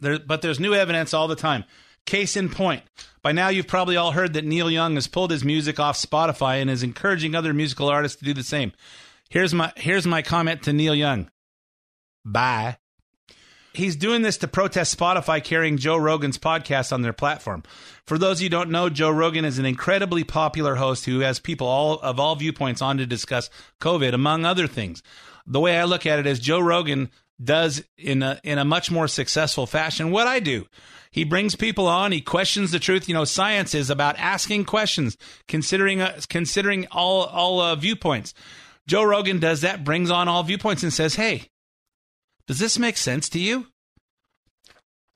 [0.00, 1.64] There, but there's new evidence all the time.
[2.08, 2.84] Case in point,
[3.22, 6.62] by now you've probably all heard that Neil Young has pulled his music off Spotify
[6.62, 8.72] and is encouraging other musical artists to do the same.
[9.28, 11.30] Here's my here's my comment to Neil Young.
[12.24, 12.78] Bye.
[13.74, 17.62] He's doing this to protest Spotify carrying Joe Rogan's podcast on their platform.
[18.06, 21.20] For those of you who don't know, Joe Rogan is an incredibly popular host who
[21.20, 23.50] has people all of all viewpoints on to discuss
[23.82, 25.02] COVID, among other things.
[25.46, 27.10] The way I look at it is Joe Rogan
[27.44, 30.66] does in a in a much more successful fashion what I do.
[31.10, 32.12] He brings people on.
[32.12, 33.08] He questions the truth.
[33.08, 35.16] You know, science is about asking questions,
[35.46, 38.34] considering uh, considering all all uh, viewpoints.
[38.86, 41.50] Joe Rogan does that, brings on all viewpoints, and says, "Hey,
[42.46, 43.66] does this make sense to you?"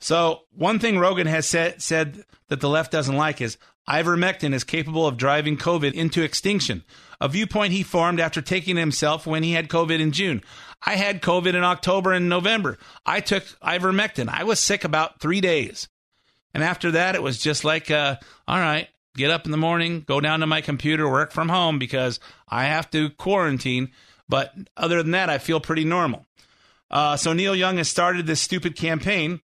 [0.01, 3.57] So one thing Rogan has said said that the left doesn't like is
[3.89, 6.85] ivermectin is capable of driving COVID into extinction.
[7.21, 10.43] A viewpoint he formed after taking himself when he had COVID in June.
[10.85, 12.79] I had COVID in October and November.
[13.07, 14.29] I took ivermectin.
[14.29, 15.89] I was sick about three days.
[16.55, 18.17] And after that, it was just like, uh,
[18.47, 21.79] all right, get up in the morning, go down to my computer, work from home
[21.79, 23.91] because I have to quarantine.
[24.29, 26.27] But other than that, I feel pretty normal.
[26.91, 29.41] Uh, so Neil Young has started this stupid campaign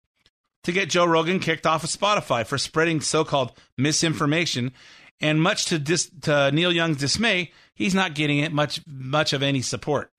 [0.64, 4.72] to get Joe Rogan kicked off of Spotify for spreading so-called misinformation.
[5.20, 9.42] And much to, dis- to Neil Young's dismay, he's not getting it much much of
[9.42, 10.10] any support.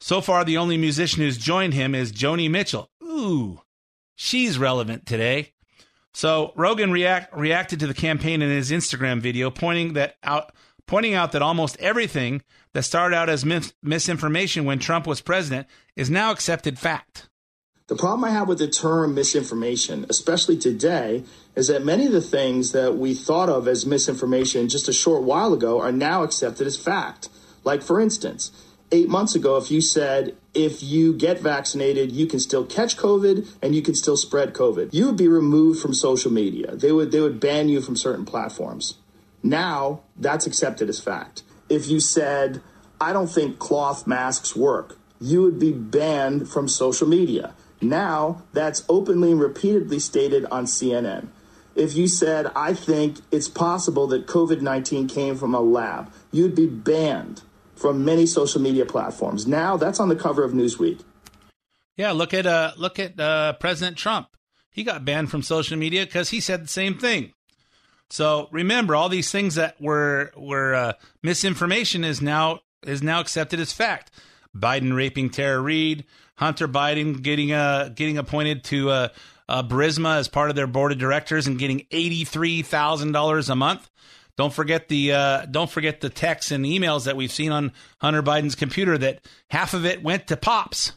[0.00, 2.90] So far, the only musician who's joined him is Joni Mitchell.
[3.02, 3.62] Ooh,
[4.16, 5.52] she's relevant today.
[6.12, 10.52] So Rogan react, reacted to the campaign in his Instagram video, pointing that out,
[10.86, 12.42] pointing out that almost everything
[12.74, 17.28] that started out as mis- misinformation when Trump was president is now accepted fact.
[17.92, 21.24] The problem I have with the term misinformation, especially today,
[21.54, 25.24] is that many of the things that we thought of as misinformation just a short
[25.24, 27.28] while ago are now accepted as fact.
[27.64, 28.50] Like, for instance,
[28.92, 33.46] eight months ago, if you said, if you get vaccinated, you can still catch COVID
[33.60, 36.74] and you can still spread COVID, you would be removed from social media.
[36.74, 38.94] They would, they would ban you from certain platforms.
[39.42, 41.42] Now, that's accepted as fact.
[41.68, 42.62] If you said,
[42.98, 47.52] I don't think cloth masks work, you would be banned from social media.
[47.82, 51.28] Now, that's openly and repeatedly stated on CNN.
[51.74, 56.54] If you said, I think it's possible that COVID 19 came from a lab, you'd
[56.54, 57.42] be banned
[57.74, 59.46] from many social media platforms.
[59.46, 61.02] Now, that's on the cover of Newsweek.
[61.96, 64.28] Yeah, look at uh, look at uh, President Trump.
[64.70, 67.32] He got banned from social media because he said the same thing.
[68.08, 70.92] So remember, all these things that were were uh,
[71.22, 74.10] misinformation is now is now accepted as fact.
[74.56, 76.04] Biden raping Tara Reade,
[76.42, 79.08] Hunter Biden getting uh, getting appointed to uh,
[79.48, 83.54] uh, as part of their board of directors and getting eighty three thousand dollars a
[83.54, 83.88] month.
[84.36, 88.24] Don't forget the uh, don't forget the texts and emails that we've seen on Hunter
[88.24, 90.92] Biden's computer that half of it went to pops.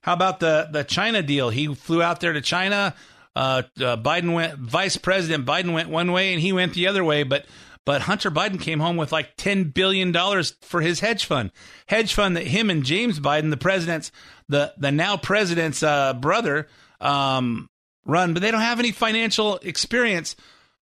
[0.00, 1.50] How about the the China deal?
[1.50, 2.94] He flew out there to China.
[3.36, 7.04] Uh, uh, Biden went Vice President Biden went one way and he went the other
[7.04, 7.44] way, but
[7.84, 11.50] but Hunter Biden came home with like ten billion dollars for his hedge fund,
[11.86, 14.12] hedge fund that him and James Biden, the president's
[14.48, 16.68] the the now president's uh, brother,
[17.00, 17.68] um,
[18.04, 20.36] run, but they don't have any financial experience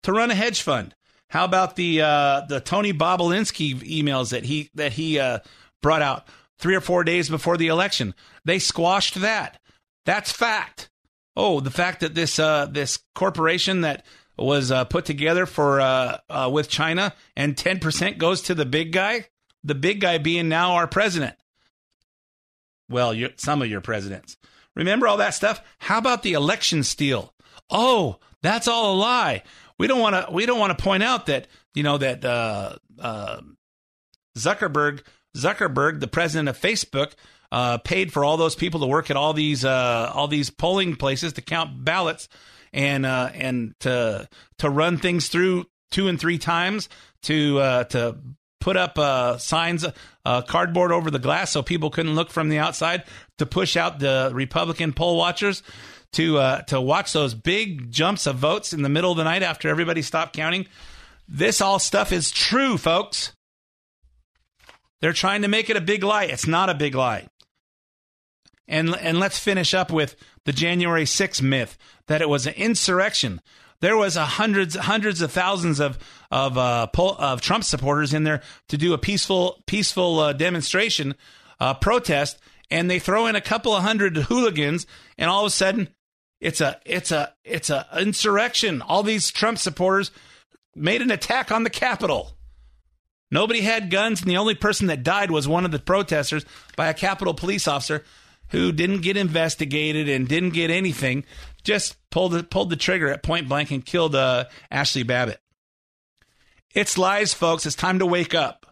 [0.03, 0.95] to run a hedge fund.
[1.29, 5.39] How about the uh, the Tony Bobulinski emails that he that he uh,
[5.81, 8.15] brought out three or four days before the election?
[8.45, 9.59] They squashed that.
[10.05, 10.89] That's fact.
[11.35, 14.05] Oh, the fact that this uh, this corporation that
[14.43, 18.65] was uh, put together for uh, uh, with China and ten percent goes to the
[18.65, 19.27] big guy,
[19.63, 21.35] the big guy being now our president.
[22.89, 24.37] Well, some of your presidents.
[24.75, 25.61] Remember all that stuff?
[25.77, 27.33] How about the election steal?
[27.69, 29.43] Oh, that's all a lie.
[29.77, 30.31] We don't want to.
[30.31, 33.41] We don't want to point out that you know that uh, uh,
[34.37, 35.03] Zuckerberg,
[35.37, 37.13] Zuckerberg, the president of Facebook,
[37.51, 41.33] uh, paid for all those people to work at all these all these polling places
[41.33, 42.29] to count ballots
[42.73, 44.27] and uh, and to
[44.59, 46.89] to run things through two and three times
[47.23, 48.17] to uh, to
[48.59, 49.85] put up uh, signs,
[50.25, 53.03] uh, cardboard over the glass so people couldn't look from the outside
[53.37, 55.63] to push out the Republican poll watchers
[56.13, 59.43] to uh, to watch those big jumps of votes in the middle of the night
[59.43, 60.67] after everybody stopped counting.
[61.27, 63.33] This all stuff is true, folks.
[65.01, 66.25] They're trying to make it a big lie.
[66.25, 67.27] It's not a big lie.
[68.69, 71.77] And and let's finish up with the January 6th myth
[72.07, 73.41] that it was an insurrection.
[73.81, 75.97] There was hundreds hundreds of thousands of
[76.29, 81.15] of uh, pol- of Trump supporters in there to do a peaceful peaceful uh, demonstration,
[81.59, 82.37] uh, protest,
[82.69, 84.85] and they throw in a couple of hundred hooligans,
[85.17, 85.89] and all of a sudden,
[86.39, 88.83] it's a it's a it's a insurrection.
[88.83, 90.11] All these Trump supporters
[90.75, 92.37] made an attack on the Capitol.
[93.31, 96.45] Nobody had guns, and the only person that died was one of the protesters
[96.75, 98.03] by a Capitol police officer.
[98.49, 101.23] Who didn't get investigated and didn't get anything,
[101.63, 105.41] just pulled the, pulled the trigger at point blank and killed uh, Ashley Babbitt.
[106.73, 107.65] It's lies, folks.
[107.65, 108.65] It's time to wake up.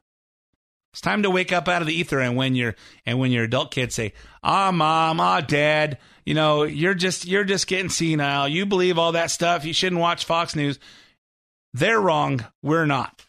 [0.94, 2.20] It's time to wake up out of the ether.
[2.20, 2.76] And when your
[3.06, 4.14] and when your adult kids say,
[4.44, 8.48] "Ah, mom, ah, dad," you know, you're just you're just getting senile.
[8.48, 9.66] You believe all that stuff.
[9.66, 10.80] You shouldn't watch Fox News.
[11.74, 12.46] They're wrong.
[12.64, 13.24] We're not.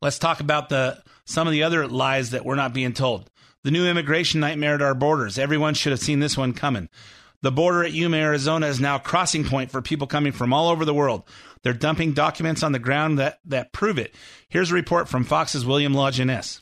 [0.00, 3.30] Let's talk about the some of the other lies that we're not being told.
[3.64, 5.38] The new immigration nightmare at our borders.
[5.38, 6.88] Everyone should have seen this one coming.
[7.42, 10.68] The border at Yuma, Arizona is now a crossing point for people coming from all
[10.68, 11.22] over the world.
[11.62, 14.14] They're dumping documents on the ground that, that prove it.
[14.48, 16.60] Here's a report from Fox's William Lajeunesse.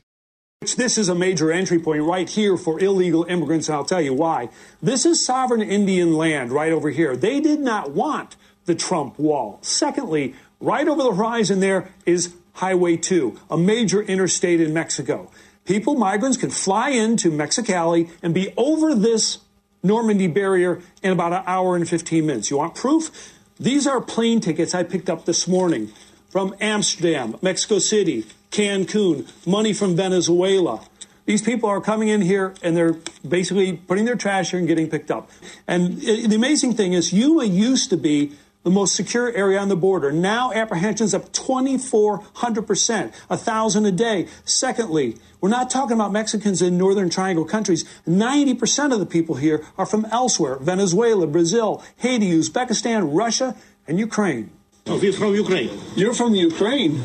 [0.76, 4.14] This is a major entry point right here for illegal immigrants, and I'll tell you
[4.14, 4.48] why.
[4.82, 7.14] This is sovereign Indian land right over here.
[7.14, 9.58] They did not want the Trump wall.
[9.62, 15.30] Secondly, right over the horizon there is Highway 2, a major interstate in Mexico.
[15.66, 19.38] People, migrants, can fly into Mexicali and be over this
[19.82, 22.50] Normandy barrier in about an hour and 15 minutes.
[22.50, 23.34] You want proof?
[23.58, 25.92] These are plane tickets I picked up this morning
[26.28, 30.80] from Amsterdam, Mexico City, Cancun, money from Venezuela.
[31.24, 32.96] These people are coming in here and they're
[33.26, 35.30] basically putting their trash here and getting picked up.
[35.66, 38.32] And the amazing thing is, Yuma used to be
[38.66, 40.10] the most secure area on the border.
[40.10, 44.26] Now apprehensions up 2,400%, a thousand a day.
[44.44, 47.84] Secondly, we're not talking about Mexicans in Northern Triangle countries.
[48.08, 53.54] 90% of the people here are from elsewhere Venezuela, Brazil, Haiti, Uzbekistan, Russia,
[53.86, 54.50] and Ukraine.
[54.88, 55.70] Oh, he's from Ukraine.
[55.94, 57.04] You're from Ukraine,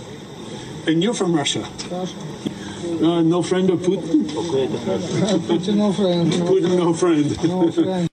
[0.88, 1.62] and you're from Russia.
[1.62, 4.26] Uh, no friend of Putin.
[4.26, 6.34] Putin no friend.
[6.34, 8.11] Putin no friend.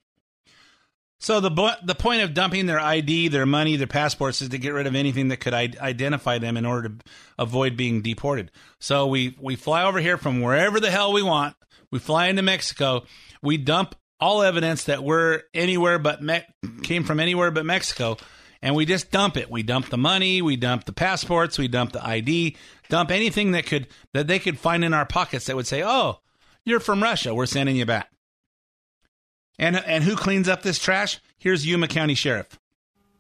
[1.21, 4.73] So the the point of dumping their ID, their money, their passports is to get
[4.73, 6.95] rid of anything that could I- identify them in order to
[7.39, 8.51] avoid being deported.
[8.79, 11.57] So we we fly over here from wherever the hell we want.
[11.91, 13.05] We fly into Mexico.
[13.43, 16.43] We dump all evidence that we're anywhere but Me-
[16.83, 18.17] came from anywhere but Mexico,
[18.63, 19.51] and we just dump it.
[19.51, 20.41] We dump the money.
[20.41, 21.59] We dump the passports.
[21.59, 22.57] We dump the ID.
[22.91, 26.21] Dump anything that could that they could find in our pockets that would say, "Oh,
[26.65, 27.35] you're from Russia.
[27.35, 28.09] We're sending you back."
[29.59, 31.21] And and who cleans up this trash?
[31.39, 32.59] Here's Yuma County Sheriff.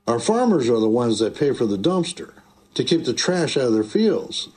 [0.07, 2.32] Our farmers are the ones that pay for the dumpster
[2.74, 4.49] to keep the trash out of their fields.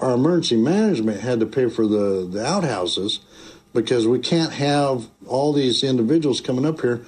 [0.00, 3.20] Our emergency management had to pay for the, the outhouses
[3.72, 7.04] because we can't have all these individuals coming up here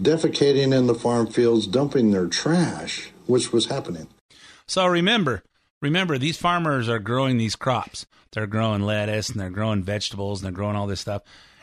[0.00, 4.08] defecating in the farm fields, dumping their trash, which was happening.
[4.66, 5.42] So remember,
[5.80, 8.06] remember these farmers are growing these crops.
[8.32, 11.22] They're growing lettuce and they're growing vegetables and they're growing all this stuff.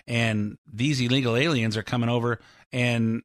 [0.09, 2.39] And these illegal aliens are coming over
[2.73, 3.21] and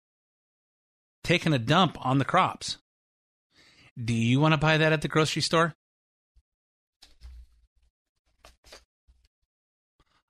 [1.24, 2.76] taking a dump on the crops.
[4.02, 5.74] Do you want to buy that at the grocery store?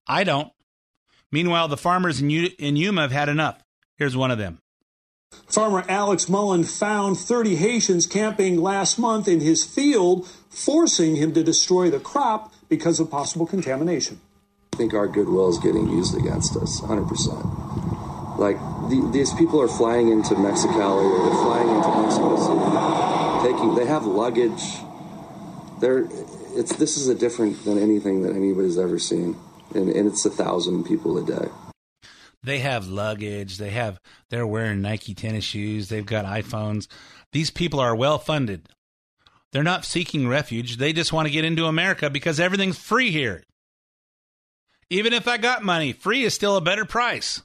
[0.06, 0.52] I don't.
[1.32, 3.64] Meanwhile, the farmers in, U- in Yuma have had enough.
[3.96, 4.60] Here's one of them.
[5.48, 11.42] Farmer Alex Mullen found 30 Haitians camping last month in his field, forcing him to
[11.42, 14.20] destroy the crop because of possible contamination.
[14.74, 18.38] I think our goodwill is getting used against us, 100%.
[18.40, 18.56] Like,
[18.90, 23.86] the, these people are flying into Mexicali or they're flying into Mexico City, taking, they
[23.86, 24.60] have luggage.
[25.80, 26.08] They're,
[26.58, 29.36] it's, this is a different than anything that anybody's ever seen.
[29.76, 31.48] And, and it's a thousand people a day.
[32.42, 33.58] They have luggage.
[33.58, 34.00] They have.
[34.28, 35.88] They're wearing Nike tennis shoes.
[35.88, 36.88] They've got iPhones.
[37.30, 38.68] These people are well funded.
[39.52, 40.78] They're not seeking refuge.
[40.78, 43.44] They just want to get into America because everything's free here.
[44.94, 47.42] Even if I got money, free is still a better price.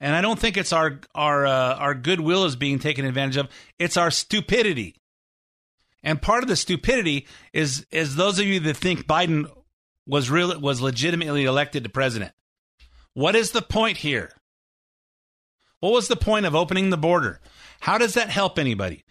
[0.00, 3.48] And I don't think it's our our uh, our goodwill is being taken advantage of.
[3.78, 4.96] It's our stupidity.
[6.02, 9.46] And part of the stupidity is is those of you that think Biden
[10.06, 12.32] was real was legitimately elected to president.
[13.14, 14.30] What is the point here?
[15.80, 17.40] What was the point of opening the border?
[17.80, 19.04] How does that help anybody?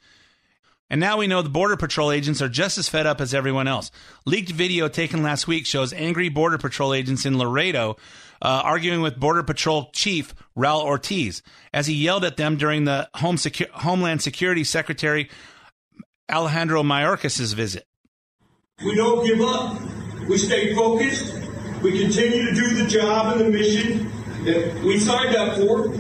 [0.94, 3.68] And now we know the Border Patrol agents are just as fed up as everyone
[3.68, 3.90] else.
[4.28, 7.98] Leaked video taken last week shows angry Border Patrol agents in Laredo
[8.44, 11.42] uh, arguing with Border Patrol Chief Raul Ortiz
[11.74, 15.32] as he yelled at them during the Home Secu- Homeland Security Secretary
[16.32, 17.88] Alejandro Mayorkas' visit.
[18.86, 19.82] We don't give up.
[20.30, 21.34] We stay focused.
[21.82, 24.12] We continue to do the job and the mission
[24.46, 25.92] that we signed up for.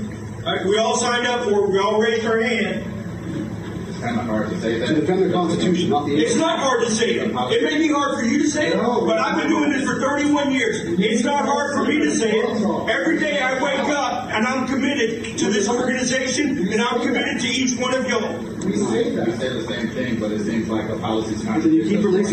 [0.47, 1.63] Uh, We all signed up for.
[1.65, 1.69] it.
[1.71, 2.92] We all raised our hand.
[4.04, 4.88] It's kind of hard to say that.
[4.88, 7.32] To defend the Constitution, not the It's not hard to say it.
[7.32, 9.97] It may be hard for you to say it, but I've been doing this for
[10.01, 10.82] 31 years.
[10.99, 12.89] It's not hard for me to say it.
[12.89, 17.47] Every day I wake up and I'm committed to this organization and I'm committed to
[17.47, 18.39] each one of y'all.
[18.66, 19.26] We say that.
[19.26, 21.64] We say the same thing, but it seems like the policy's not.
[21.64, 22.32] Because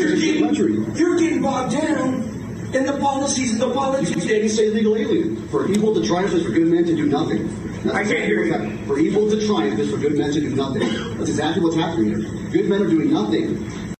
[0.00, 2.39] you're getting, you're getting bogged down
[2.72, 4.10] And the policies and the You politics.
[4.10, 5.48] can't even say legal alien.
[5.48, 7.48] For evil to triumph is for good men to do nothing.
[7.82, 8.54] That's I can't hear you.
[8.54, 8.86] exactly what's happening.
[8.86, 11.18] For evil to triumph is for good men to do nothing.
[11.18, 12.50] That's exactly what's happening here.
[12.50, 13.94] Good men are doing nothing.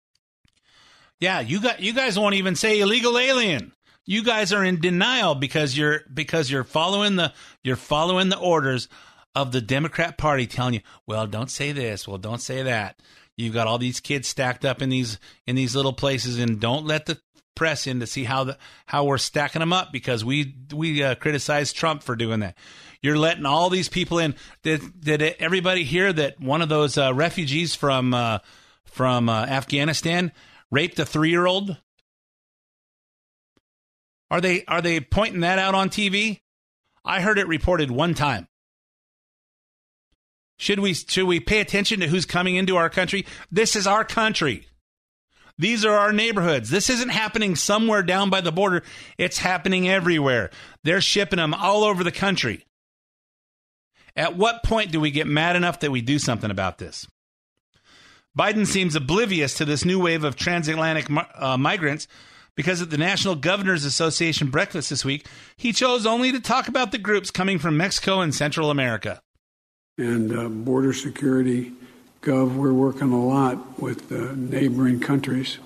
[1.18, 3.72] Yeah, you got you guys won't even say illegal alien.
[4.06, 8.88] You guys are in denial because you're because you're following the you're following the orders
[9.34, 12.98] of the Democrat Party telling you, well, don't say this, well, don't say that.
[13.36, 16.86] You've got all these kids stacked up in these in these little places, and don't
[16.86, 17.18] let the
[17.54, 21.14] press in to see how the how we're stacking them up because we we uh,
[21.14, 22.56] criticize Trump for doing that.
[23.02, 24.34] You're letting all these people in.
[24.62, 28.38] Did did everybody hear that one of those uh, refugees from uh,
[28.84, 30.32] from uh, Afghanistan
[30.70, 31.76] raped a three year old?
[34.30, 36.40] Are they are they pointing that out on TV?
[37.04, 38.48] I heard it reported one time.
[40.58, 43.26] Should we should we pay attention to who's coming into our country?
[43.50, 44.66] This is our country.
[45.60, 46.70] These are our neighborhoods.
[46.70, 48.82] This isn't happening somewhere down by the border.
[49.18, 50.48] It's happening everywhere.
[50.84, 52.64] They're shipping them all over the country.
[54.16, 57.06] At what point do we get mad enough that we do something about this?
[58.36, 62.08] Biden seems oblivious to this new wave of transatlantic uh, migrants
[62.56, 65.26] because at the National Governors Association breakfast this week,
[65.58, 69.20] he chose only to talk about the groups coming from Mexico and Central America.
[69.98, 71.72] and uh, border security
[72.22, 75.58] gov we're working a lot with neighboring countries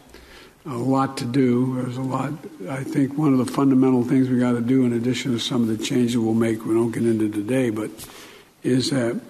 [0.67, 2.33] a lot to do there's a lot
[2.71, 5.63] i think one of the fundamental things we got to do in addition to some
[5.63, 7.91] of the changes we'll make we don't get into today but
[8.63, 9.21] is that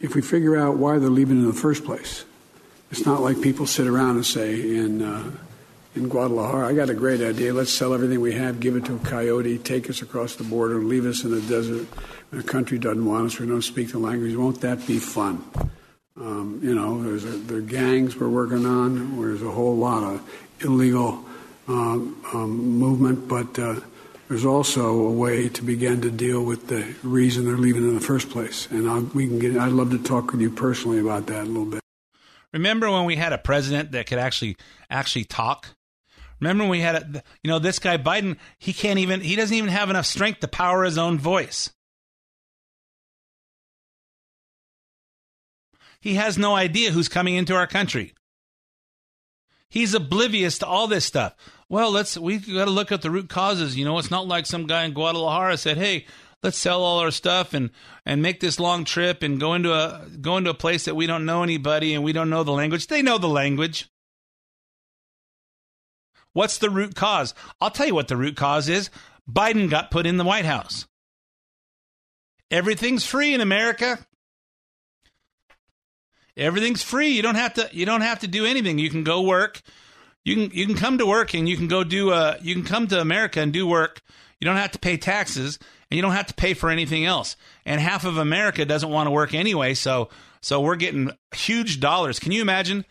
[0.00, 2.24] if we figure out why they're leaving in the first place
[2.90, 5.30] it's not like people sit around and say in uh,
[5.94, 7.52] in Guadalajara, I got a great idea.
[7.52, 10.76] Let's sell everything we have, give it to a coyote, take us across the border,
[10.76, 11.86] leave us in the desert.
[12.32, 13.38] A country doesn't want us.
[13.38, 14.34] We don't speak the language.
[14.34, 15.44] Won't that be fun?
[16.16, 19.20] Um, you know, there's a, are gangs we're working on.
[19.20, 21.24] There's a whole lot of illegal
[21.68, 23.80] um, um, movement, but uh,
[24.28, 28.00] there's also a way to begin to deal with the reason they're leaving in the
[28.00, 28.68] first place.
[28.70, 29.56] And I'll, we can get.
[29.56, 31.80] I'd love to talk with you personally about that a little bit.
[32.52, 34.56] Remember when we had a president that could actually
[34.90, 35.68] actually talk?
[36.40, 39.56] Remember when we had a, you know this guy Biden, he can't even he doesn't
[39.56, 41.70] even have enough strength to power his own voice.
[46.02, 48.12] He has no idea who's coming into our country.
[49.68, 51.36] He's oblivious to all this stuff.
[51.68, 53.76] Well, let's we got to look at the root causes.
[53.76, 56.06] You know, it's not like some guy in Guadalajara said, "Hey,
[56.42, 57.70] let's sell all our stuff and
[58.04, 61.06] and make this long trip and go into a go into a place that we
[61.06, 63.88] don't know anybody and we don't know the language." They know the language.
[66.32, 67.32] What's the root cause?
[67.60, 68.90] I'll tell you what the root cause is.
[69.30, 70.86] Biden got put in the White House.
[72.50, 74.04] Everything's free in America.
[76.36, 77.08] Everything's free.
[77.08, 78.78] You don't have to you don't have to do anything.
[78.78, 79.60] You can go work.
[80.24, 82.64] You can you can come to work and you can go do uh you can
[82.64, 84.00] come to America and do work.
[84.40, 85.58] You don't have to pay taxes
[85.90, 87.36] and you don't have to pay for anything else.
[87.66, 90.08] And half of America doesn't want to work anyway, so
[90.40, 92.18] so we're getting huge dollars.
[92.18, 92.84] Can you imagine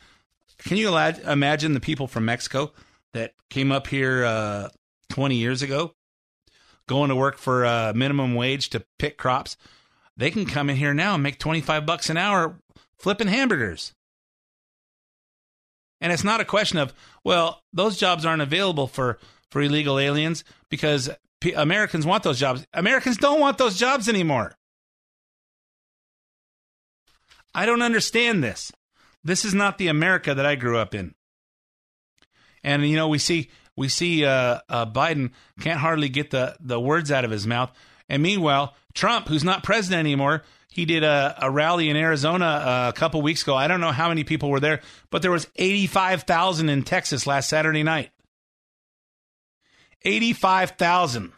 [0.59, 2.71] can you imagine the people from Mexico
[3.13, 4.69] that came up here uh
[5.09, 5.95] 20 years ago
[6.87, 9.57] going to work for uh, minimum wage to pick crops?
[10.15, 12.55] They can come in here now and make 25 bucks an hour
[13.01, 13.93] flipping hamburgers.
[15.99, 16.93] And it's not a question of,
[17.23, 22.65] well, those jobs aren't available for, for illegal aliens because P- Americans want those jobs.
[22.73, 24.55] Americans don't want those jobs anymore.
[27.53, 28.71] I don't understand this.
[29.23, 31.13] This is not the America that I grew up in.
[32.63, 36.79] And you know, we see we see uh, uh, Biden can't hardly get the the
[36.79, 37.71] words out of his mouth,
[38.07, 42.91] and meanwhile, Trump, who's not president anymore, he did a, a rally in Arizona uh,
[42.95, 43.55] a couple weeks ago.
[43.55, 46.83] I don't know how many people were there, but there was eighty five thousand in
[46.83, 48.11] Texas last Saturday night.
[50.03, 51.33] Eighty five thousand.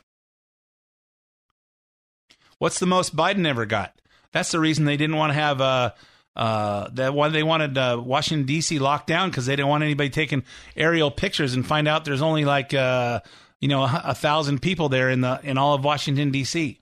[2.60, 4.00] What's the most Biden ever got?
[4.32, 5.92] That's the reason they didn't want to have uh,
[6.36, 8.78] uh, that why they wanted uh, Washington D.C.
[8.78, 10.44] locked down because they didn't want anybody taking
[10.76, 13.20] aerial pictures and find out there's only like uh,
[13.60, 16.80] you know a, a thousand people there in the in all of Washington D.C.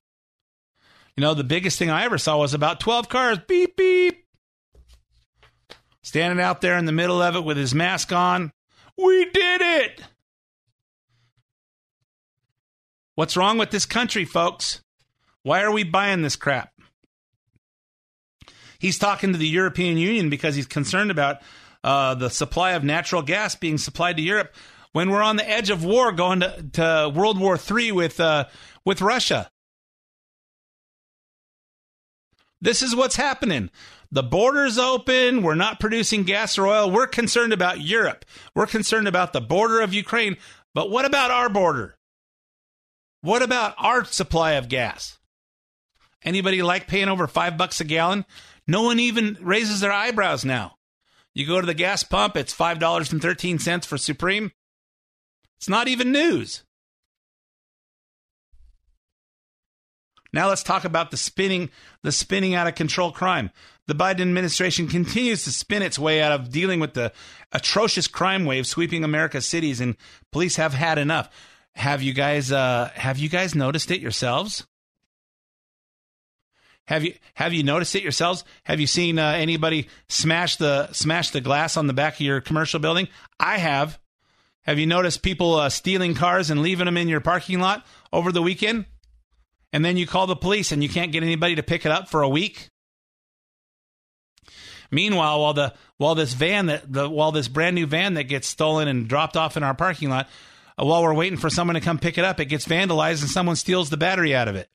[1.15, 4.25] You know the biggest thing I ever saw was about twelve cars beep beep
[6.01, 8.51] standing out there in the middle of it with his mask on.
[8.97, 10.01] We did it.
[13.15, 14.81] What's wrong with this country, folks?
[15.43, 16.71] Why are we buying this crap?
[18.79, 21.37] He's talking to the European Union because he's concerned about
[21.83, 24.55] uh, the supply of natural gas being supplied to Europe
[24.91, 28.45] when we're on the edge of war, going to, to World War III with uh,
[28.85, 29.49] with Russia.
[32.61, 33.71] This is what's happening.
[34.11, 35.41] The border's open.
[35.41, 36.91] We're not producing gas or oil.
[36.91, 38.25] We're concerned about Europe.
[38.53, 40.37] We're concerned about the border of Ukraine.
[40.73, 41.97] But what about our border?
[43.21, 45.17] What about our supply of gas?
[46.23, 48.25] Anybody like paying over five bucks a gallon?
[48.67, 50.75] No one even raises their eyebrows now.
[51.33, 54.51] You go to the gas pump, it's five dollars and thirteen cents for Supreme.
[55.57, 56.63] It's not even news.
[60.33, 61.69] Now let's talk about the spinning,
[62.03, 63.51] the spinning out of control crime.
[63.87, 67.11] The Biden administration continues to spin its way out of dealing with the
[67.51, 69.97] atrocious crime wave sweeping America's cities, and
[70.31, 71.29] police have had enough.
[71.75, 74.65] Have you guys, uh, have you guys noticed it yourselves?
[76.85, 78.43] Have you have you noticed it yourselves?
[78.63, 82.41] Have you seen uh, anybody smash the smash the glass on the back of your
[82.41, 83.07] commercial building?
[83.39, 83.99] I have.
[84.63, 88.31] Have you noticed people uh, stealing cars and leaving them in your parking lot over
[88.31, 88.85] the weekend?
[89.73, 92.09] And then you call the police and you can't get anybody to pick it up
[92.09, 92.69] for a week.
[94.91, 98.47] Meanwhile, while the while this van that the while this brand new van that gets
[98.47, 100.27] stolen and dropped off in our parking lot,
[100.77, 103.29] uh, while we're waiting for someone to come pick it up, it gets vandalized and
[103.29, 104.69] someone steals the battery out of it.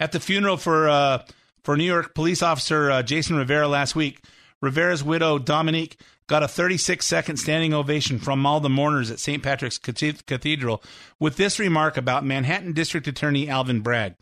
[0.00, 1.24] At the funeral for uh,
[1.62, 4.24] for New York police officer uh, Jason Rivera last week,
[4.62, 9.42] Rivera's widow Dominique got a 36 second standing ovation from all the mourners at St.
[9.42, 10.82] Patrick's Cathedral
[11.18, 14.14] with this remark about Manhattan District Attorney Alvin Bragg.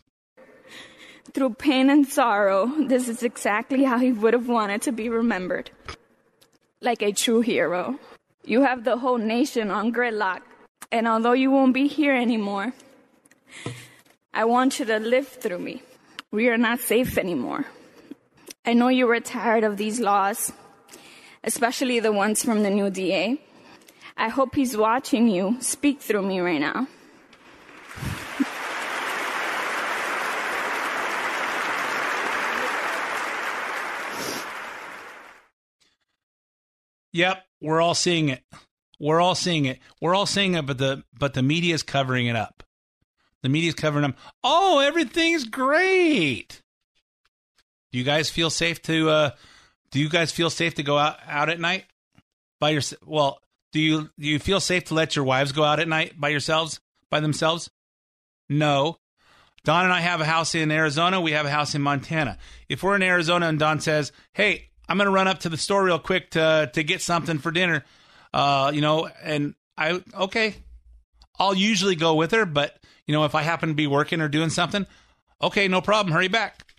[1.33, 5.69] Through pain and sorrow, this is exactly how he would have wanted to be remembered.
[6.81, 7.99] Like a true hero.
[8.45, 10.41] You have the whole nation on gridlock,
[10.89, 12.71] and although you won't be here anymore,
[14.33, 15.83] I want you to live through me.
[16.31, 17.65] We are not safe anymore.
[18.65, 20.53] I know you were tired of these laws,
[21.47, 23.41] especially the ones from the new DA.
[24.17, 26.87] I hope he's watching you speak through me right now.
[37.13, 38.43] Yep, we're all seeing it.
[38.99, 39.79] We're all seeing it.
[40.01, 42.61] We're all seeing it, but the but the media's covering it up.
[43.41, 44.15] The media's covering them.
[44.43, 46.61] Oh, everything's great.
[47.91, 49.29] Do you guys feel safe to uh
[49.91, 51.85] do you guys feel safe to go out, out at night
[52.59, 53.39] by your well,
[53.71, 56.29] do you do you feel safe to let your wives go out at night by
[56.29, 56.79] yourselves
[57.09, 57.69] by themselves?
[58.49, 58.97] No.
[59.63, 61.19] Don and I have a house in Arizona.
[61.19, 62.37] We have a house in Montana.
[62.69, 65.57] If we're in Arizona and Don says, "Hey, I'm going to run up to the
[65.57, 67.83] store real quick to to get something for dinner,"
[68.33, 70.55] uh, you know, and I okay,
[71.37, 74.27] I'll usually go with her, but you know, if I happen to be working or
[74.27, 74.85] doing something,
[75.41, 76.73] okay, no problem, hurry back.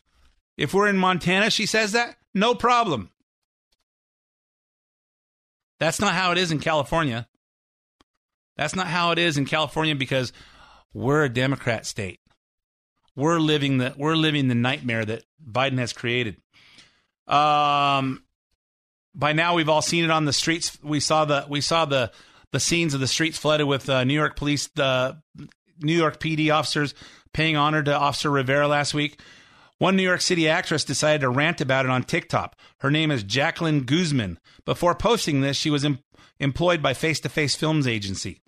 [0.57, 3.11] If we're in Montana, she says that, no problem.
[5.81, 7.29] That's not how it is in California.
[8.57, 10.33] That's not how it is in California because
[10.93, 12.21] we're a Democrat state.
[13.15, 16.37] We're living the we're living the nightmare that Biden has created.
[17.27, 18.25] Um,
[19.15, 20.79] by now we've all seen it on the streets.
[20.83, 22.11] We saw the we saw the
[22.53, 25.21] the scenes of the streets flooded with uh, New York police, the
[25.81, 26.95] New York PD officers
[27.33, 29.21] paying honor to Officer Rivera last week.
[29.81, 32.57] One New York City actress decided to rant about it on TikTok.
[32.81, 34.41] Her name is Jacqueline Guzman.
[34.65, 36.01] Before posting this, she was em-
[36.41, 38.41] employed by Face to Face Films Agency.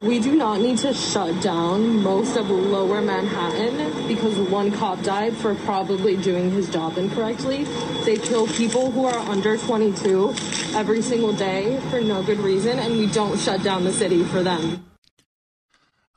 [0.00, 5.36] We do not need to shut down most of lower Manhattan because one cop died
[5.36, 7.62] for probably doing his job incorrectly.
[8.04, 10.34] They kill people who are under 22
[10.74, 14.42] every single day for no good reason, and we don't shut down the city for
[14.42, 14.84] them.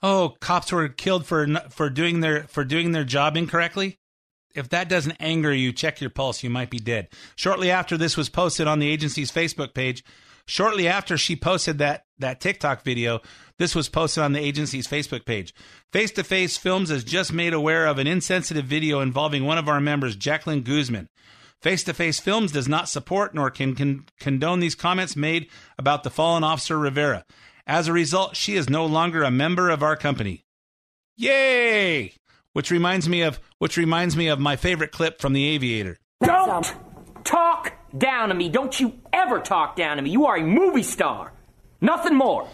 [0.01, 3.99] Oh, cops were killed for for doing their for doing their job incorrectly.
[4.55, 6.43] If that doesn't anger you, check your pulse.
[6.43, 7.09] You might be dead.
[7.35, 10.03] Shortly after this was posted on the agency's Facebook page,
[10.47, 13.19] shortly after she posted that that TikTok video,
[13.59, 15.53] this was posted on the agency's Facebook page.
[15.91, 19.67] Face to Face Films has just made aware of an insensitive video involving one of
[19.67, 21.09] our members, Jacqueline Guzman.
[21.61, 26.03] Face to Face Films does not support nor can con- condone these comments made about
[26.03, 27.25] the fallen officer Rivera.
[27.67, 30.45] As a result, she is no longer a member of our company.
[31.17, 32.13] Yay!
[32.55, 35.97] Which reminds me of which reminds me of my favorite clip from The Aviator.
[36.23, 36.73] Don't
[37.25, 38.47] talk down to me.
[38.47, 40.11] Don't you ever talk down to me.
[40.11, 41.33] You are a movie star.
[41.81, 42.47] Nothing more.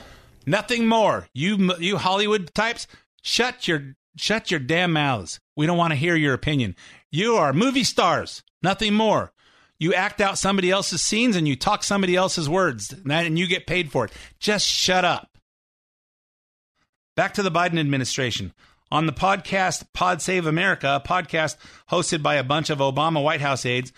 [0.47, 1.27] Nothing more.
[1.35, 2.87] You you Hollywood types,
[3.21, 5.39] shut your shut your damn mouths.
[5.55, 6.75] We don't want to hear your opinion.
[7.11, 8.41] You are movie stars.
[8.63, 9.31] Nothing more.
[9.77, 13.45] You act out somebody else's scenes and you talk somebody else's words, and and you
[13.45, 14.11] get paid for it.
[14.39, 15.37] Just shut up.
[17.15, 18.51] Back to the Biden administration.
[18.91, 21.55] On the podcast Pod Save America, a podcast
[21.89, 23.93] hosted by a bunch of Obama White House aides,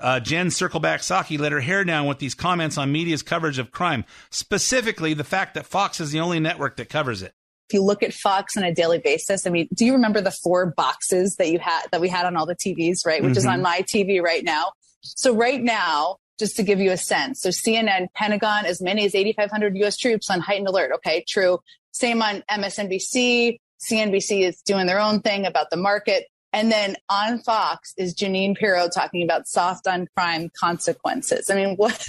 [0.00, 3.70] uh, Jen Circleback Psaki let her hair down with these comments on media's coverage of
[3.70, 7.32] crime, specifically the fact that Fox is the only network that covers it.
[7.70, 10.30] if you look at Fox on a daily basis, I mean, do you remember the
[10.30, 13.22] four boxes that you had that we had on all the TVs, right?
[13.24, 13.52] Which is Mhm.
[13.54, 14.72] on my TV right now.
[15.00, 17.40] So right now, just to give you a sense.
[17.40, 19.96] So CNN, Pentagon, as many as 8,500 U.S.
[19.96, 20.92] troops on heightened alert.
[20.96, 21.60] Okay, true.
[21.92, 23.58] Same on MSNBC.
[23.80, 26.26] CNBC is doing their own thing about the market.
[26.52, 31.50] And then on Fox is Jeanine Pirro talking about soft on crime consequences.
[31.50, 32.06] I mean, what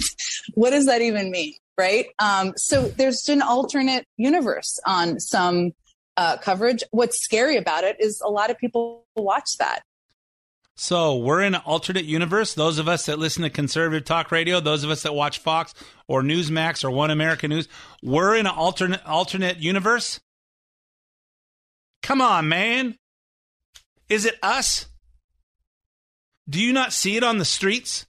[0.54, 2.06] what does that even mean, right?
[2.18, 5.72] Um, so there's an alternate universe on some
[6.16, 6.82] uh, coverage.
[6.92, 9.82] What's scary about it is a lot of people watch that.
[10.78, 12.52] So we're in an alternate universe.
[12.52, 15.72] Those of us that listen to conservative talk radio, those of us that watch Fox
[16.06, 17.66] or Newsmax or One American News,
[18.02, 20.20] we're in an alternate alternate universe.
[22.02, 22.96] Come on, man.
[24.08, 24.86] Is it us?
[26.48, 28.06] Do you not see it on the streets?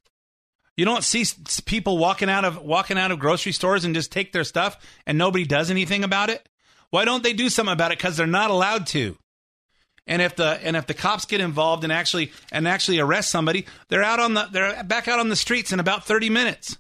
[0.76, 1.26] You don't see
[1.66, 4.78] people walking out of walking out of grocery stores and just take their stuff
[5.08, 6.48] and nobody does anything about it?
[6.92, 7.98] Why don't they do something about it?
[7.98, 9.18] Because they're not allowed to.
[10.06, 13.66] And if the and if the cops get involved and actually and actually arrest somebody,
[13.90, 16.78] they're out on the they're back out on the streets in about thirty minutes.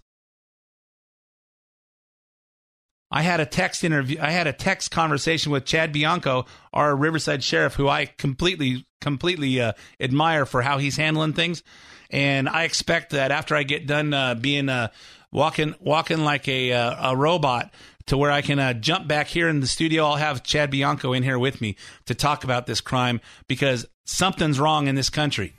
[3.09, 4.17] I had a text interview.
[4.21, 9.61] I had a text conversation with Chad Bianco, our Riverside sheriff, who I completely, completely
[9.61, 11.63] uh, admire for how he's handling things.
[12.09, 14.89] And I expect that after I get done uh, being uh,
[15.31, 17.73] walking, walking like a uh, a robot,
[18.07, 21.13] to where I can uh, jump back here in the studio, I'll have Chad Bianco
[21.13, 25.53] in here with me to talk about this crime because something's wrong in this country.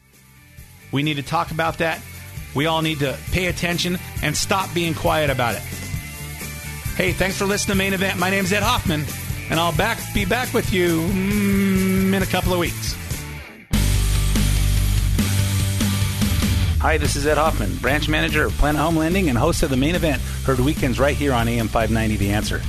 [0.90, 2.00] We need to talk about that.
[2.54, 5.87] We all need to pay attention and stop being quiet about it.
[6.98, 8.18] Hey, thanks for listening to Main Event.
[8.18, 9.04] My name's Ed Hoffman,
[9.50, 12.96] and I'll back be back with you mm, in a couple of weeks.
[16.80, 19.76] Hi, this is Ed Hoffman, branch manager of Planet Home Lending and host of the
[19.76, 22.60] Main Event, heard weekends right here on AM 590 The Answer.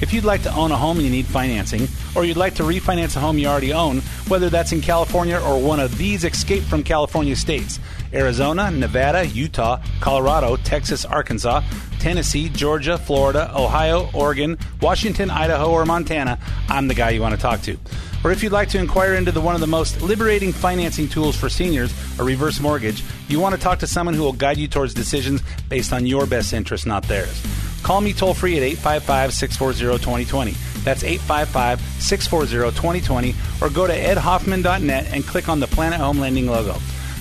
[0.00, 2.64] If you'd like to own a home and you need financing, or you'd like to
[2.64, 6.64] refinance a home you already own, whether that's in California or one of these escape
[6.64, 7.78] from California states
[8.16, 11.62] Arizona, Nevada, Utah, Colorado, Texas, Arkansas,
[11.98, 16.38] Tennessee, Georgia, Florida, Ohio, Oregon, Washington, Idaho, or Montana,
[16.68, 17.78] I'm the guy you want to talk to.
[18.24, 21.36] Or if you'd like to inquire into the, one of the most liberating financing tools
[21.36, 24.66] for seniors, a reverse mortgage, you want to talk to someone who will guide you
[24.66, 27.40] towards decisions based on your best interest, not theirs.
[27.82, 30.50] Call me toll free at 855 640 2020.
[30.82, 36.46] That's 855 640 2020, or go to edhoffman.net and click on the Planet Home Lending
[36.46, 36.78] logo.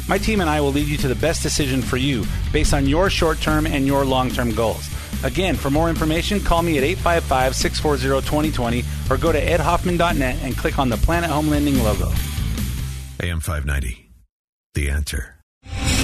[0.07, 2.85] My team and I will lead you to the best decision for you based on
[2.85, 4.89] your short term and your long term goals.
[5.23, 10.55] Again, for more information, call me at 855 640 2020 or go to edhoffman.net and
[10.55, 12.11] click on the Planet Home Lending logo.
[13.21, 14.09] AM 590.
[14.75, 15.34] The answer.